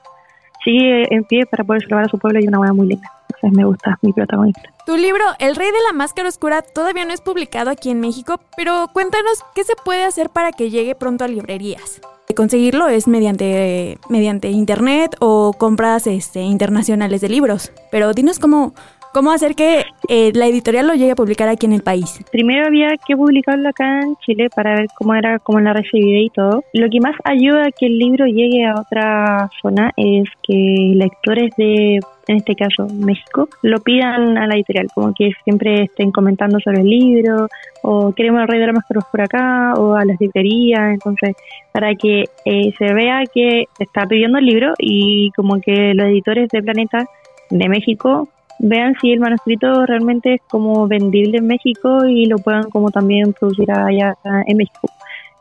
sigue 0.65 1.15
en 1.15 1.25
pie 1.25 1.47
para 1.47 1.65
poder 1.65 1.83
salvar 1.83 2.05
a 2.05 2.09
su 2.09 2.19
pueblo 2.19 2.41
y 2.41 2.47
una 2.49 2.59
buena 2.59 2.73
muy 2.73 2.89
linda 2.89 3.11
me 3.51 3.65
gusta 3.65 3.99
mi 4.03 4.13
protagonista. 4.13 4.63
Tu 4.87 4.97
libro, 4.97 5.25
El 5.39 5.57
Rey 5.57 5.71
de 5.71 5.83
la 5.87 5.93
Máscara 5.93 6.29
Oscura, 6.29 6.63
todavía 6.63 7.05
no 7.05 7.13
es 7.13 7.21
publicado 7.21 7.71
aquí 7.71 7.91
en 7.91 8.01
México, 8.01 8.41
pero 8.57 8.89
cuéntanos 8.93 9.45
qué 9.55 9.65
se 9.65 9.75
puede 9.77 10.05
hacer 10.05 10.31
para 10.31 10.53
que 10.53 10.71
llegue 10.71 10.95
pronto 10.95 11.25
a 11.25 11.29
librerías. 11.29 12.01
Conseguirlo 12.35 12.89
es 12.89 13.07
mediante, 13.07 13.99
mediante 14.09 14.49
internet 14.49 15.15
o 15.21 15.53
compras 15.57 16.07
este, 16.07 16.41
internacionales 16.41 17.21
de 17.21 17.29
libros. 17.29 17.71
Pero 17.93 18.13
dinos 18.13 18.39
cómo, 18.39 18.75
¿Cómo 19.15 19.31
hacer 19.31 19.55
que 19.55 19.85
eh, 20.09 20.33
la 20.35 20.49
editorial 20.49 20.89
lo 20.89 20.95
llegue 20.95 21.13
a 21.13 21.15
publicar 21.15 21.49
aquí 21.49 21.67
en 21.67 21.73
el 21.73 21.85
país? 21.85 22.21
Primero 22.33 22.67
había 22.67 22.89
que 23.07 23.17
publicarlo 23.17 23.69
acá 23.69 24.01
en 24.01 24.17
Chile 24.17 24.49
para 24.53 24.75
ver 24.75 24.89
cómo 24.99 25.15
era, 25.15 25.39
cómo 25.39 25.61
la 25.61 25.73
recibida 25.73 26.19
y 26.19 26.31
todo. 26.31 26.65
Lo 26.73 26.91
que 26.91 26.99
más 26.99 27.15
ayuda 27.23 27.69
a 27.69 27.71
que 27.71 27.87
el 27.87 27.97
libro 27.97 28.27
llegue 28.27 28.67
a 28.67 28.75
otra 28.75 29.49
zona 29.63 29.93
es 29.97 30.25
que 30.43 30.95
lectores 30.97 31.55
de 31.57 32.01
en 32.27 32.37
este 32.37 32.57
caso 32.57 32.89
México, 32.93 33.49
lo 33.63 33.79
pidan 33.81 34.37
a 34.37 34.49
la 34.49 34.57
editorial, 34.57 34.89
como 34.93 35.15
que 35.15 35.31
siempre 35.45 35.85
estén 35.85 36.11
comentando 36.11 36.59
sobre 36.59 36.81
el 36.81 36.89
libro, 36.89 37.49
o 37.83 38.13
queremos 38.15 38.41
la 38.49 38.73
Máscara 38.73 39.01
por 39.13 39.21
acá, 39.21 39.75
o 39.75 39.95
a 39.95 40.05
las 40.05 40.19
librerías, 40.19 40.95
entonces, 40.95 41.37
para 41.71 41.95
que 41.95 42.25
eh, 42.47 42.73
se 42.79 42.95
vea 42.95 43.23
que 43.33 43.67
está 43.79 44.07
pidiendo 44.07 44.39
el 44.39 44.47
libro 44.47 44.73
y 44.79 45.31
como 45.37 45.61
que 45.61 45.93
los 45.95 46.07
editores 46.07 46.49
de 46.49 46.63
Planeta 46.63 47.05
de 47.51 47.69
México 47.69 48.29
vean 48.59 48.95
si 49.01 49.13
el 49.13 49.21
manuscrito 49.21 49.87
realmente 49.87 50.35
es 50.35 50.41
como 50.49 50.87
vendible 50.87 51.39
en 51.39 51.47
México 51.47 52.05
y 52.07 52.27
lo 52.27 52.39
puedan 52.39 52.71
como 52.71 52.91
también 52.91 53.33
producir 53.33 53.71
allá 53.71 54.17
en 54.47 54.57
México. 54.57 54.89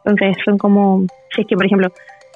Entonces 0.04 0.38
son 0.44 0.58
como, 0.58 1.06
si 1.34 1.42
es 1.42 1.48
que 1.48 1.56
por 1.56 1.66
ejemplo, 1.66 1.90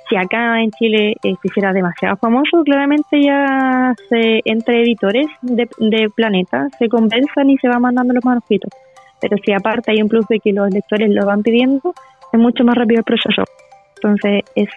si 0.10 0.16
acá 0.16 0.62
en 0.62 0.72
Chile 0.72 1.16
eh, 1.24 1.34
se 1.42 1.48
hiciera 1.48 1.74
demasiado 1.74 2.16
famoso, 2.18 2.64
claramente 2.64 3.22
ya 3.22 3.94
se, 4.10 4.42
entre 4.46 4.84
editores 4.84 5.28
de, 5.42 5.68
de 5.80 6.10
Planeta 6.16 6.68
se 6.80 6.88
conversan 6.88 7.50
y 7.50 7.58
se 7.58 7.68
van 7.68 7.82
mandando 7.82 8.14
los 8.14 8.24
manuscritos. 8.24 8.72
Pero 9.20 9.36
si 9.44 9.52
aparte 9.52 9.92
hay 9.92 10.02
un 10.02 10.08
plus 10.08 10.26
de 10.28 10.40
que 10.40 10.54
los 10.54 10.70
lectores 10.72 11.10
lo 11.10 11.26
van 11.26 11.42
pidiendo, 11.42 11.94
es 12.32 12.40
mucho 12.40 12.64
más 12.64 12.76
rápido 12.76 13.00
el 13.00 13.04
proceso. 13.04 13.44
Entonces 13.96 14.44
es 14.56 14.70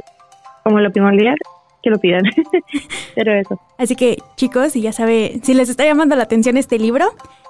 como 0.65 0.81
lo 0.81 0.91
primordial 0.91 1.37
que 1.83 1.91
lo 1.91 1.99
pidan. 1.99 2.23
Pero 3.15 3.33
eso. 3.33 3.61
Así 3.79 3.97
que, 3.97 4.19
chicos, 4.37 4.73
si 4.73 4.83
ya 4.83 4.93
saben, 4.93 5.43
si 5.43 5.55
les 5.55 5.69
está 5.69 5.85
llamando 5.85 6.17
la 6.17 6.25
atención 6.25 6.57
este 6.57 6.79
libro, 6.79 7.07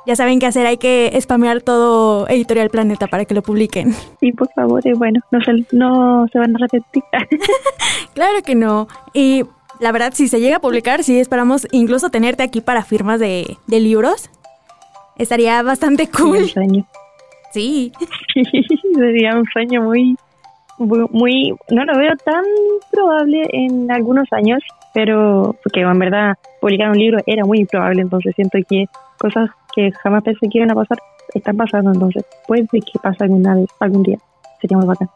ya 0.07 0.17
saben 0.17 0.39
qué 0.39 0.47
hacer, 0.47 0.67
hay 0.67 0.79
que 0.79 1.17
spamear 1.21 1.61
todo 1.61 2.29
Editorial 2.29 2.71
Planeta 2.71 3.07
para 3.07 3.25
que 3.25 3.35
lo 3.35 3.43
publiquen. 3.43 3.93
Sí, 4.21 4.33
por 4.33 4.49
favor, 4.53 4.81
y 4.87 4.93
bueno, 4.93 5.21
no 5.31 5.41
se, 5.41 5.53
no 5.73 6.27
se 6.33 6.39
van 6.39 6.55
a 6.57 6.59
repetir. 6.59 7.03
claro 8.15 8.43
que 8.45 8.55
no. 8.55 8.89
Y 9.13 9.45
la 9.79 9.93
verdad, 9.93 10.13
si 10.15 10.29
se 10.29 10.41
llega 10.41 10.57
a 10.57 10.61
publicar, 10.61 11.03
sí 11.03 11.19
esperamos 11.19 11.67
incluso 11.73 12.11
tenerte 12.11 12.43
aquí 12.43 12.61
para 12.61 12.85
firmas 12.85 13.21
de, 13.21 13.57
de 13.67 13.81
libros. 13.81 14.31
Estaría 15.17 15.63
bastante 15.63 16.09
cool. 16.09 16.51
Sí. 17.53 17.93
Sería 18.95 19.37
un 19.37 19.45
sueño 19.53 19.83
muy, 19.83 20.17
muy, 20.81 21.55
no 21.71 21.85
lo 21.85 21.97
veo 21.97 22.17
tan 22.25 22.45
probable 22.91 23.47
en 23.53 23.91
algunos 23.91 24.27
años, 24.33 24.61
pero 24.95 25.55
porque 25.63 25.81
en 25.81 25.99
verdad 25.99 26.35
publicar 26.61 26.91
un 26.91 26.99
libro 26.99 27.19
era 27.27 27.45
muy 27.45 27.61
improbable, 27.61 28.03
entonces 28.03 28.35
siento 28.35 28.59
que 28.69 28.87
cosas 29.19 29.51
que 29.75 29.93
jamás 29.93 30.23
pensé 30.23 30.49
que 30.49 30.59
iban 30.59 30.71
a 30.71 30.75
pasar 30.75 30.99
están 31.35 31.57
pasando, 31.57 31.93
entonces 31.93 32.25
puede 32.47 32.67
que 32.67 32.99
pase 33.03 33.25
alguna 33.25 33.55
vez, 33.55 33.69
algún 33.79 34.03
día. 34.03 34.19
Sería 34.61 34.77
muy 34.77 34.87
bacán. 34.87 35.09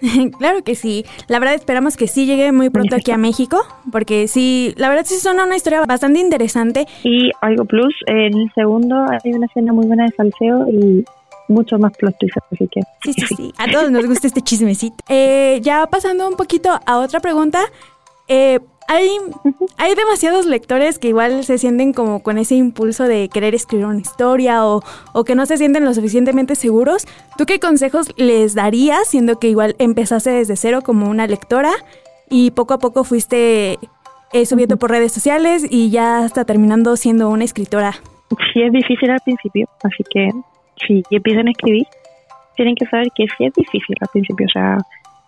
claro 0.38 0.62
que 0.62 0.74
sí. 0.74 1.04
La 1.28 1.38
verdad 1.38 1.54
esperamos 1.54 1.96
que 1.96 2.06
sí 2.06 2.26
llegue 2.26 2.52
muy 2.52 2.70
pronto 2.70 2.96
aquí 2.96 3.10
a 3.10 3.18
México, 3.18 3.58
porque 3.92 4.28
sí, 4.28 4.74
la 4.76 4.88
verdad 4.88 5.04
sí 5.06 5.16
suena 5.16 5.44
una 5.44 5.56
historia 5.56 5.84
bastante 5.84 6.20
interesante. 6.20 6.86
Y 7.04 7.30
algo 7.40 7.64
plus, 7.64 7.94
en 8.06 8.36
el 8.36 8.52
segundo 8.54 8.96
hay 9.08 9.32
una 9.32 9.46
escena 9.46 9.72
muy 9.72 9.86
buena 9.86 10.04
de 10.04 10.10
salseo 10.10 10.66
y 10.68 11.04
mucho 11.50 11.78
más 11.78 11.92
plot 11.96 12.16
twist, 12.18 12.36
así 12.52 12.68
que... 12.68 12.80
Sí, 13.02 13.12
sí, 13.12 13.34
sí. 13.34 13.52
A 13.58 13.70
todos 13.70 13.90
nos 13.90 14.06
gusta 14.06 14.26
este 14.26 14.40
chismecito. 14.40 14.96
Eh, 15.08 15.58
ya 15.62 15.86
pasando 15.86 16.28
un 16.28 16.36
poquito 16.36 16.80
a 16.86 16.98
otra 16.98 17.20
pregunta, 17.20 17.60
eh, 18.28 18.60
hay, 18.88 19.08
hay 19.76 19.94
demasiados 19.94 20.46
lectores 20.46 20.98
que 20.98 21.08
igual 21.08 21.44
se 21.44 21.58
sienten 21.58 21.92
como 21.92 22.22
con 22.22 22.38
ese 22.38 22.56
impulso 22.56 23.04
de 23.04 23.28
querer 23.28 23.54
escribir 23.54 23.86
una 23.86 24.00
historia 24.00 24.66
o, 24.66 24.82
o, 25.12 25.24
que 25.24 25.34
no 25.34 25.46
se 25.46 25.56
sienten 25.58 25.84
lo 25.84 25.94
suficientemente 25.94 26.54
seguros. 26.54 27.06
¿Tú 27.36 27.46
qué 27.46 27.60
consejos 27.60 28.12
les 28.16 28.54
darías, 28.54 29.06
siendo 29.06 29.38
que 29.38 29.48
igual 29.48 29.76
empezaste 29.78 30.30
desde 30.30 30.56
cero 30.56 30.80
como 30.82 31.08
una 31.08 31.26
lectora 31.26 31.72
y 32.28 32.50
poco 32.52 32.74
a 32.74 32.78
poco 32.78 33.04
fuiste 33.04 33.78
eh, 34.32 34.46
subiendo 34.46 34.76
por 34.76 34.90
redes 34.90 35.12
sociales 35.12 35.66
y 35.68 35.90
ya 35.90 36.24
hasta 36.24 36.44
terminando 36.44 36.96
siendo 36.96 37.28
una 37.28 37.44
escritora? 37.44 37.94
Sí, 38.52 38.62
es 38.62 38.72
difícil 38.72 39.10
al 39.10 39.20
principio, 39.24 39.68
así 39.82 40.04
que 40.08 40.30
si 40.86 41.02
empiezan 41.10 41.48
a 41.48 41.50
escribir, 41.50 41.86
tienen 42.56 42.74
que 42.74 42.86
saber 42.86 43.08
que 43.14 43.26
sí 43.36 43.44
es 43.44 43.54
difícil 43.54 43.96
al 44.00 44.08
principio, 44.12 44.46
o 44.46 44.50
sea, 44.50 44.78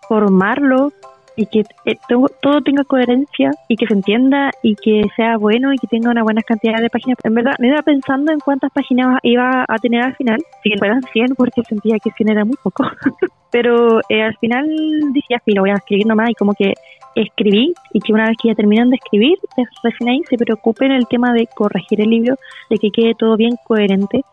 formarlo 0.07 0.91
y 1.35 1.47
que 1.47 1.63
eh, 1.85 1.97
todo, 2.07 2.61
tenga 2.61 2.83
coherencia 2.83 3.51
y 3.67 3.75
que 3.75 3.87
se 3.87 3.93
entienda 3.93 4.51
y 4.61 4.75
que 4.75 5.03
sea 5.15 5.37
bueno 5.37 5.73
y 5.73 5.77
que 5.77 5.87
tenga 5.87 6.11
una 6.11 6.23
buena 6.23 6.41
cantidad 6.41 6.79
de 6.79 6.89
páginas. 6.89 7.17
En 7.23 7.33
verdad, 7.33 7.53
me 7.59 7.69
iba 7.69 7.81
pensando 7.81 8.31
en 8.31 8.39
cuántas 8.39 8.71
páginas 8.71 9.19
iba 9.23 9.65
a 9.67 9.77
tener 9.79 10.03
al 10.03 10.15
final, 10.15 10.37
si 10.61 10.77
fueran 10.77 11.01
100 11.01 11.35
porque 11.35 11.63
sentía 11.63 11.97
que 11.99 12.11
100 12.11 12.29
era 12.29 12.45
muy 12.45 12.55
poco. 12.61 12.83
Pero 13.51 13.99
eh, 14.09 14.21
al 14.21 14.37
final 14.37 14.67
decía, 15.13 15.41
sí, 15.45 15.53
lo 15.53 15.61
voy 15.61 15.71
a 15.71 15.75
escribir 15.75 16.07
nomás 16.07 16.29
y 16.29 16.35
como 16.35 16.53
que 16.53 16.73
escribí 17.15 17.73
y 17.93 17.99
que 17.99 18.13
una 18.13 18.27
vez 18.27 18.37
que 18.41 18.49
ya 18.49 18.55
terminan 18.55 18.89
de 18.89 18.95
escribir, 18.95 19.37
recién 19.83 20.09
ahí 20.09 20.21
se 20.27 20.37
preocupen 20.37 20.91
el 20.91 21.07
tema 21.07 21.33
de 21.33 21.47
corregir 21.47 22.01
el 22.01 22.09
libro, 22.09 22.35
de 22.69 22.77
que 22.77 22.89
quede 22.89 23.13
todo 23.13 23.37
bien 23.37 23.55
coherente 23.65 24.23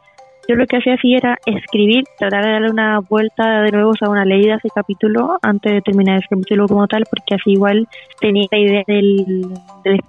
yo 0.50 0.56
lo 0.56 0.66
que 0.66 0.78
hacía 0.78 0.94
así 0.94 1.14
era 1.14 1.38
escribir, 1.46 2.04
tratar 2.18 2.44
de 2.44 2.50
darle 2.50 2.70
una 2.70 2.98
vuelta 2.98 3.62
de 3.62 3.70
nuevo, 3.70 3.90
o 3.90 3.94
sea, 3.94 4.08
una 4.08 4.24
leída 4.24 4.54
a 4.54 4.56
ese 4.56 4.68
capítulo 4.74 5.38
antes 5.42 5.72
de 5.72 5.80
terminar 5.80 6.18
ese 6.18 6.26
capítulo 6.28 6.66
como 6.66 6.88
tal, 6.88 7.04
porque 7.08 7.36
así 7.36 7.52
igual 7.52 7.86
tenía 8.20 8.46
la 8.50 8.58
idea 8.58 8.82
del, 8.86 9.46
del 9.84 10.00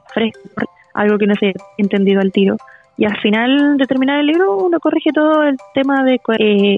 algo 0.96 1.18
que 1.20 1.28
no 1.28 1.36
se 1.36 1.54
entendido 1.78 2.22
al 2.22 2.32
tiro. 2.32 2.58
Y 2.98 3.06
al 3.06 3.18
final 3.20 3.78
de 3.78 3.86
terminar 3.86 4.20
el 4.20 4.28
libro, 4.28 4.58
uno 4.58 4.80
corrige 4.80 5.12
todo 5.14 5.44
el 5.44 5.58
tema 5.76 6.04
de 6.04 6.20
eh, 6.40 6.78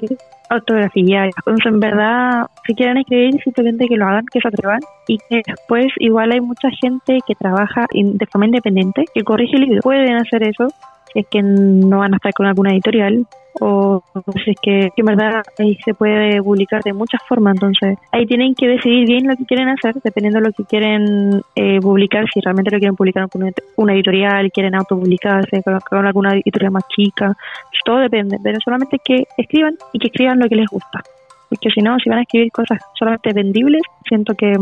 autografía. 0.50 1.24
Entonces, 1.24 1.66
en 1.66 1.80
verdad, 1.80 2.46
si 2.66 2.74
quieren 2.74 2.98
escribir, 2.98 3.40
simplemente 3.42 3.88
que 3.88 3.96
lo 3.96 4.06
hagan, 4.06 4.24
que 4.32 4.40
se 4.40 4.48
atrevan. 4.48 4.80
Y 5.08 5.18
que 5.18 5.42
después, 5.46 5.86
igual 5.98 6.32
hay 6.32 6.40
mucha 6.40 6.68
gente 6.80 7.18
que 7.26 7.34
trabaja 7.34 7.86
de 7.92 8.26
forma 8.26 8.46
independiente, 8.46 9.04
que 9.12 9.22
corrige 9.22 9.56
el 9.56 9.62
libro. 9.62 9.80
Pueden 9.82 10.16
hacer 10.16 10.44
eso, 10.44 10.68
es 11.14 11.26
que 11.28 11.42
no 11.42 11.98
van 11.98 12.14
a 12.14 12.16
estar 12.16 12.32
con 12.32 12.46
alguna 12.46 12.72
editorial 12.72 13.26
o 13.60 14.02
si 14.42 14.50
es 14.50 14.56
que, 14.60 14.88
en 14.96 15.06
verdad 15.06 15.42
ahí 15.58 15.76
se 15.84 15.94
puede 15.94 16.42
publicar 16.42 16.82
de 16.82 16.92
muchas 16.92 17.22
formas, 17.28 17.54
entonces 17.54 17.96
ahí 18.10 18.26
tienen 18.26 18.54
que 18.54 18.66
decidir 18.66 19.06
bien 19.06 19.28
lo 19.28 19.36
que 19.36 19.44
quieren 19.44 19.68
hacer, 19.68 19.94
dependiendo 20.02 20.40
de 20.40 20.46
lo 20.46 20.52
que 20.52 20.64
quieren 20.64 21.40
eh, 21.54 21.78
publicar, 21.80 22.24
si 22.32 22.40
realmente 22.40 22.72
lo 22.72 22.78
quieren 22.78 22.96
publicar 22.96 23.28
con 23.28 23.48
una 23.76 23.94
editorial, 23.94 24.50
quieren 24.50 24.74
autopublicarse 24.74 25.62
con, 25.62 25.78
con 25.88 26.06
alguna 26.06 26.32
editorial 26.34 26.72
más 26.72 26.88
chica, 26.88 27.36
todo 27.84 27.98
depende, 27.98 28.38
pero 28.42 28.58
solamente 28.64 28.98
que 29.04 29.24
escriban 29.36 29.76
y 29.92 29.98
que 29.98 30.08
escriban 30.08 30.38
lo 30.38 30.48
que 30.48 30.56
les 30.56 30.68
gusta, 30.68 31.02
porque 31.48 31.70
si 31.70 31.80
no, 31.80 31.96
si 32.00 32.08
van 32.10 32.18
a 32.18 32.22
escribir 32.22 32.50
cosas 32.50 32.80
solamente 32.98 33.32
vendibles, 33.32 33.82
siento 34.08 34.34
que 34.34 34.56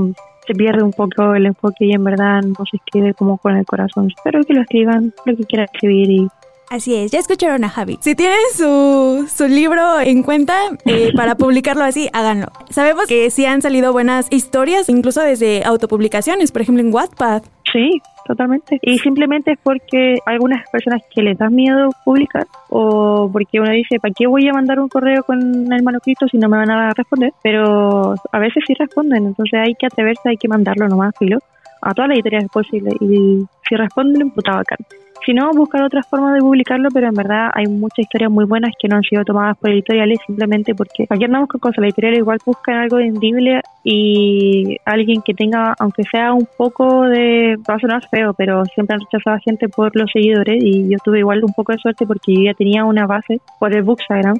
se 0.47 0.55
pierde 0.55 0.83
un 0.83 0.93
poco 0.93 1.35
el 1.35 1.47
enfoque 1.47 1.87
y 1.87 1.93
en 1.93 2.05
verdad 2.05 2.43
no 2.43 2.65
se 2.71 2.77
escribe 2.77 3.15
como 3.15 3.39
con 3.39 3.57
el 3.57 3.65
corazón. 3.65 4.09
Espero 4.15 4.43
que 4.45 4.55
lo 4.55 4.63
escriban, 4.63 5.13
lo 5.25 5.37
que 5.37 5.45
quieran 5.45 5.69
escribir 5.73 6.11
y 6.11 6.29
Así 6.73 6.95
es, 6.95 7.11
ya 7.11 7.19
escucharon 7.19 7.65
a 7.65 7.69
Javi. 7.69 7.99
Si 8.01 8.15
tienen 8.15 8.39
su, 8.55 9.29
su 9.29 9.47
libro 9.47 10.01
en 10.01 10.23
cuenta 10.23 10.57
eh, 10.87 11.11
para 11.17 11.35
publicarlo 11.35 11.85
así, 11.85 12.09
háganlo. 12.15 12.47
Sabemos 12.71 13.05
que 13.07 13.29
sí 13.31 13.45
han 13.45 13.61
salido 13.61 13.93
buenas 13.93 14.27
historias, 14.31 14.89
incluso 14.89 15.21
desde 15.21 15.65
autopublicaciones, 15.65 16.51
por 16.51 16.63
ejemplo 16.63 16.83
en 16.83 16.95
Wattpad. 16.95 17.43
Sí, 17.71 18.01
totalmente. 18.25 18.79
Y 18.83 18.99
simplemente 18.99 19.53
es 19.53 19.59
porque 19.63 20.19
algunas 20.27 20.69
personas 20.71 21.03
que 21.15 21.23
les 21.23 21.39
da 21.39 21.51
miedo 21.51 21.91
publicar 22.05 22.47
o 22.69 23.29
porque 23.33 23.61
uno 23.61 23.71
dice, 23.71 23.99
¿para 24.01 24.15
qué 24.15 24.27
voy 24.27 24.49
a 24.49 24.53
mandar 24.53 24.81
un 24.81 24.89
correo 24.89 25.23
con 25.25 25.73
el 25.73 25.83
manuscrito 25.83 26.27
si 26.29 26.39
no 26.39 26.49
me 26.49 26.59
van 26.59 26.71
a 26.71 26.93
responder? 26.95 27.33
Pero 27.43 28.15
a 28.33 28.39
veces 28.39 28.65
sí 28.67 28.75
responden, 28.75 29.27
entonces 29.27 29.61
hay 29.61 29.75
que 29.75 29.87
atreverse, 29.87 30.29
hay 30.29 30.37
que 30.37 30.49
mandarlo 30.49 30.89
nomás, 30.89 31.15
filo, 31.19 31.39
a 31.81 31.93
todas 31.95 32.09
las 32.09 32.17
editoriales 32.17 32.51
posibles. 32.51 32.95
Y 33.01 33.45
si 33.69 33.77
responden, 33.77 34.31
puta 34.31 34.57
bacán. 34.57 34.79
Si 35.25 35.33
no, 35.33 35.53
buscar 35.53 35.85
otras 35.85 36.05
formas 36.09 36.35
de 36.35 36.41
publicarlo, 36.41 36.89
pero 36.93 37.07
en 37.07 37.15
verdad 37.15 37.51
hay 37.55 37.67
muchas 37.67 38.01
historias 38.01 38.31
muy 38.31 38.45
buenas 38.45 38.73
que 38.77 38.89
no 38.89 38.97
han 38.97 39.03
sido 39.05 39.25
tomadas 39.25 39.57
por 39.57 39.71
editoriales 39.71 40.19
simplemente 40.27 40.75
porque 40.75 41.07
aquí 41.09 41.25
andamos 41.25 41.49
con 41.49 41.61
cosas. 41.61 41.79
Las 41.79 41.87
editoriales 41.91 42.19
igual 42.19 42.39
buscan 42.45 42.77
algo 42.77 42.97
vendible 42.97 43.61
y 43.85 44.79
alguien 44.85 45.23
que 45.23 45.33
tenga, 45.33 45.75
aunque 45.79 46.03
sea 46.11 46.33
un 46.33 46.49
poco 46.57 47.03
de. 47.03 47.57
va 47.69 47.75
a 47.75 47.79
sonar 47.79 48.03
feo, 48.11 48.35
pero 48.35 48.65
siempre 48.75 48.95
han 48.95 49.01
rechazado 49.01 49.37
a 49.37 49.41
gente 49.41 49.69
por 49.69 49.95
los 49.95 50.11
seguidores 50.11 50.61
y 50.61 50.91
yo 50.91 50.99
tuve 51.05 51.21
igual 51.21 51.45
un 51.45 51.53
poco 51.53 51.71
de 51.71 51.79
suerte 51.79 52.05
porque 52.05 52.35
yo 52.35 52.43
ya 52.43 52.55
tenía 52.55 52.85
una 52.85 53.07
base 53.07 53.41
por 53.61 53.73
el 53.73 53.85
Bookstagram. 53.85 54.37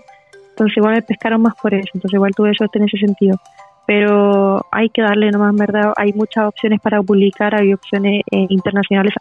Entonces 0.51 0.77
igual 0.77 0.95
me 0.95 1.03
pescaron 1.03 1.43
más 1.43 1.55
por 1.63 1.75
eso. 1.75 1.91
Entonces 1.95 2.15
igual 2.15 2.33
tuve 2.35 2.55
suerte 2.55 2.79
en 2.79 2.85
ese 2.87 2.99
sentido 2.99 3.39
pero 3.85 4.65
hay 4.71 4.89
que 4.91 5.03
darle 5.03 5.31
nomás, 5.31 5.55
verdad, 5.57 5.93
hay 5.97 6.13
muchas 6.13 6.45
opciones 6.47 6.81
para 6.81 7.03
publicar, 7.03 7.55
hay 7.55 7.75
opciones 7.75 8.23
eh, 8.31 8.47
internacionales, 8.49 9.13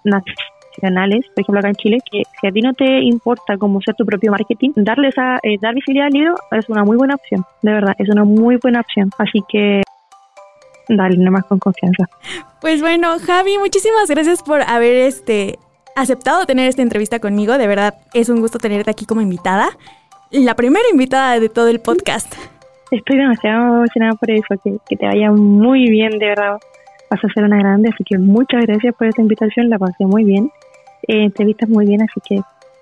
nacionales, 0.71 1.25
por 1.33 1.41
ejemplo 1.41 1.59
acá 1.59 1.69
en 1.69 1.75
Chile, 1.75 1.97
que 2.09 2.23
si 2.39 2.47
a 2.47 2.51
ti 2.51 2.61
no 2.61 2.73
te 2.73 3.01
importa 3.01 3.57
cómo 3.57 3.81
ser 3.81 3.95
tu 3.95 4.05
propio 4.05 4.31
marketing, 4.31 4.71
darle 4.75 5.09
esa, 5.09 5.39
eh, 5.43 5.57
dar 5.61 5.73
visibilidad 5.73 6.07
al 6.07 6.13
libro 6.13 6.35
es 6.51 6.69
una 6.69 6.83
muy 6.83 6.97
buena 6.97 7.15
opción, 7.15 7.43
de 7.61 7.71
verdad, 7.71 7.95
es 7.97 8.09
una 8.09 8.23
muy 8.23 8.57
buena 8.57 8.81
opción. 8.81 9.09
Así 9.17 9.41
que 9.49 9.81
dale 10.87 11.17
nomás 11.17 11.45
con 11.45 11.59
confianza. 11.59 12.05
Pues 12.59 12.81
bueno, 12.81 13.17
Javi, 13.19 13.57
muchísimas 13.57 14.09
gracias 14.09 14.43
por 14.43 14.61
haber 14.61 14.95
este 14.95 15.57
aceptado 15.95 16.45
tener 16.45 16.67
esta 16.67 16.81
entrevista 16.81 17.19
conmigo. 17.19 17.57
De 17.57 17.67
verdad, 17.67 17.95
es 18.13 18.29
un 18.29 18.39
gusto 18.39 18.59
tenerte 18.59 18.91
aquí 18.91 19.05
como 19.05 19.21
invitada. 19.21 19.69
La 20.31 20.55
primera 20.55 20.85
invitada 20.91 21.39
de 21.39 21.49
todo 21.49 21.67
el 21.67 21.79
podcast. 21.79 22.33
Estoy 22.91 23.17
demasiado 23.17 23.77
emocionada 23.77 24.13
por 24.13 24.31
eso, 24.31 24.61
que, 24.63 24.77
que 24.87 24.97
te 24.97 25.05
vaya 25.05 25.31
muy 25.31 25.89
bien, 25.89 26.17
de 26.19 26.27
verdad 26.27 26.57
vas 27.11 27.23
a 27.25 27.33
ser 27.33 27.43
una 27.43 27.57
grande, 27.57 27.89
así 27.93 28.03
que 28.05 28.17
muchas 28.17 28.65
gracias 28.65 28.95
por 28.95 29.07
esta 29.07 29.21
invitación, 29.21 29.69
la 29.69 29.77
pasé 29.77 30.05
muy 30.05 30.23
bien, 30.23 30.49
eh, 31.07 31.29
te 31.29 31.45
vistas 31.45 31.69
muy 31.69 31.85
bien, 31.85 32.01
así 32.01 32.19
que 32.27 32.41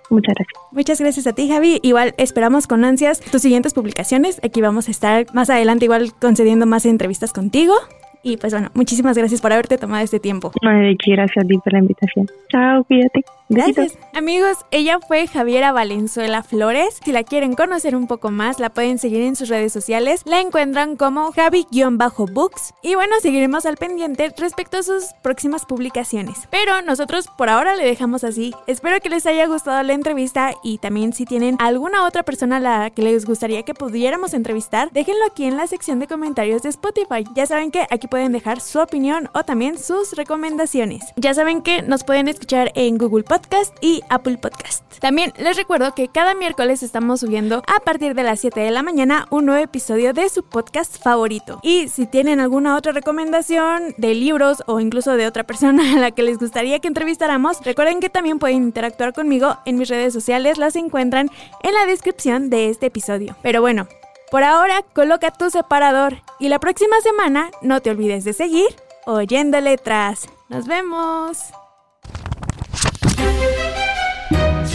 muchas 0.10 0.36
gracias. 0.36 0.64
Muchas 0.72 1.02
gracias 1.02 1.28
a 1.28 1.34
ti, 1.34 1.50
Javi. 1.50 1.80
Igual 1.84 2.14
esperamos 2.18 2.68
con 2.68 2.84
ansias 2.86 3.20
tus 3.20 3.42
siguientes 3.42 3.74
publicaciones. 3.74 4.40
Aquí 4.44 4.62
vamos 4.62 4.88
a 4.88 4.92
estar 4.92 5.26
más 5.34 5.50
adelante 5.50 5.86
igual 5.86 6.14
concediendo 6.20 6.66
más 6.66 6.86
entrevistas 6.86 7.34
contigo. 7.34 7.74
Y 8.22 8.38
pues 8.38 8.54
bueno, 8.54 8.70
muchísimas 8.74 9.18
gracias 9.18 9.42
por 9.42 9.54
haberte 9.54 9.78
tomado 9.78 10.04
este 10.04 10.20
tiempo. 10.20 10.52
No, 10.62 10.72
de 10.72 10.98
gracias 11.06 11.46
a 11.46 11.48
ti 11.48 11.58
por 11.58 11.72
la 11.74 11.80
invitación. 11.80 12.28
Chao, 12.50 12.84
cuídate. 12.84 13.24
Gracias. 13.52 13.98
Amigos, 14.14 14.58
ella 14.70 15.00
fue 15.00 15.26
Javiera 15.26 15.72
Valenzuela 15.72 16.44
Flores. 16.44 17.00
Si 17.04 17.12
la 17.12 17.24
quieren 17.24 17.56
conocer 17.56 17.96
un 17.96 18.06
poco 18.06 18.30
más, 18.30 18.60
la 18.60 18.70
pueden 18.70 19.00
seguir 19.00 19.24
en 19.24 19.36
sus 19.36 19.50
redes 19.50 19.74
sociales. 19.74 20.22
La 20.26 20.40
encuentran 20.40 20.96
como 20.96 21.32
Javi-Books. 21.32 22.74
Y 22.84 22.94
bueno, 22.94 23.16
seguiremos 23.20 23.66
al 23.66 23.78
pendiente 23.78 24.32
respecto 24.38 24.78
a 24.78 24.84
sus 24.84 25.06
próximas 25.24 25.66
publicaciones. 25.66 26.48
Pero 26.52 26.84
nosotros 26.84 27.26
por 27.40 27.50
ahora 27.50 27.76
le 27.76 27.86
dejamos 27.86 28.24
así. 28.24 28.54
Espero 28.68 29.00
que 29.00 29.10
les 29.10 29.26
haya 29.26 29.48
gustado 29.48 29.82
la 29.82 29.94
entrevista 29.94 30.54
y 30.64 30.78
también 30.78 31.14
si 31.14 31.26
tienen 31.26 31.56
alguna 31.58 32.06
otra 32.06 32.22
persona 32.22 32.58
a 32.58 32.60
la 32.60 32.90
que 32.92 33.02
les 33.02 33.26
gustaría 33.26 33.64
que 33.64 33.74
pudiéramos 33.74 34.36
entrevistar, 34.36 34.92
déjenlo 34.92 35.26
aquí 35.26 35.46
en 35.46 35.58
la 35.58 35.66
sección 35.66 35.98
de 35.98 36.06
comentarios 36.06 36.62
de 36.62 36.70
Spotify. 36.70 37.24
Ya 37.34 37.48
saben 37.48 37.72
que 37.72 37.88
aquí 37.90 38.08
pueden 38.08 38.32
dejar 38.32 38.62
su 38.62 38.80
opinión 38.80 39.28
o 39.34 39.44
también 39.44 39.80
sus 39.80 40.14
recomendaciones. 40.14 41.02
Ya 41.16 41.34
saben 41.34 41.64
que 41.64 41.82
nos 41.82 42.04
pueden 42.04 42.28
escuchar 42.28 42.72
en 42.76 43.00
Google 43.00 43.24
Podcast 43.24 43.39
Podcast 43.40 43.74
y 43.82 44.02
Apple 44.10 44.38
Podcast. 44.38 44.84
También 45.00 45.32
les 45.38 45.56
recuerdo 45.56 45.96
que 45.96 46.10
cada 46.10 46.36
miércoles 46.36 46.84
estamos 46.84 47.22
subiendo 47.22 47.64
a 47.68 47.80
partir 47.80 48.14
de 48.14 48.24
las 48.24 48.42
7 48.42 48.60
de 48.60 48.72
la 48.72 48.84
mañana 48.84 49.28
un 49.30 49.46
nuevo 49.46 49.64
episodio 49.64 50.12
de 50.12 50.28
su 50.28 50.44
podcast 50.44 51.02
favorito. 51.02 51.60
Y 51.64 51.88
si 51.88 52.06
tienen 52.06 52.42
alguna 52.42 52.76
otra 52.76 52.92
recomendación 52.92 53.96
de 53.98 54.14
libros 54.14 54.62
o 54.68 54.82
incluso 54.82 55.14
de 55.14 55.26
otra 55.26 55.46
persona 55.46 55.94
a 55.96 56.00
la 56.00 56.12
que 56.12 56.24
les 56.24 56.38
gustaría 56.38 56.80
que 56.80 56.90
entrevistáramos, 56.90 57.64
recuerden 57.64 58.02
que 58.02 58.10
también 58.10 58.40
pueden 58.40 58.58
interactuar 58.58 59.14
conmigo 59.14 59.58
en 59.66 59.78
mis 59.78 59.88
redes 59.88 60.14
sociales, 60.14 60.58
las 60.58 60.76
encuentran 60.76 61.30
en 61.64 61.74
la 61.74 61.86
descripción 61.86 62.50
de 62.50 62.70
este 62.70 62.88
episodio. 62.88 63.38
Pero 63.42 63.62
bueno, 63.62 63.88
Por 64.32 64.44
ahora, 64.44 64.84
coloca 64.94 65.32
tu 65.32 65.50
separador 65.50 66.18
y 66.40 66.50
la 66.50 66.60
próxima 66.60 67.02
semana 67.02 67.50
no 67.64 67.82
te 67.82 67.90
olvides 67.90 68.26
de 68.26 68.34
seguir 68.34 68.68
oyendo 69.08 69.60
letras. 69.60 70.30
Nos 70.50 70.68
vemos. 70.68 71.52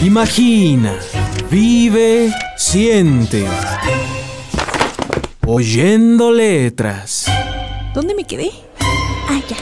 Imagina, 0.03 0.99
vive, 1.49 2.31
siente. 2.57 3.47
Oyendo 5.47 6.31
letras. 6.31 7.27
¿Dónde 7.93 8.13
me 8.13 8.25
quedé? 8.25 8.51
Ah, 9.29 9.41
ya. 9.47 9.57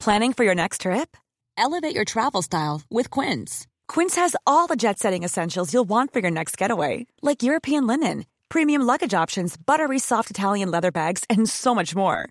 Planning 0.00 0.32
for 0.32 0.44
your 0.44 0.54
next 0.54 0.80
trip? 0.82 1.16
Elevate 1.58 1.94
your 1.94 2.04
travel 2.04 2.40
style 2.42 2.80
with 2.90 3.10
Quince. 3.10 3.66
Quince 3.86 4.14
has 4.16 4.34
all 4.46 4.66
the 4.66 4.76
jet 4.76 4.98
setting 4.98 5.24
essentials 5.24 5.74
you'll 5.74 5.84
want 5.88 6.12
for 6.12 6.20
your 6.20 6.30
next 6.30 6.56
getaway, 6.56 7.06
like 7.20 7.42
European 7.42 7.86
linen, 7.86 8.24
premium 8.48 8.82
luggage 8.82 9.12
options, 9.12 9.56
buttery 9.56 9.98
soft 9.98 10.30
Italian 10.30 10.70
leather 10.70 10.90
bags, 10.90 11.24
and 11.28 11.48
so 11.48 11.74
much 11.74 11.94
more. 11.94 12.30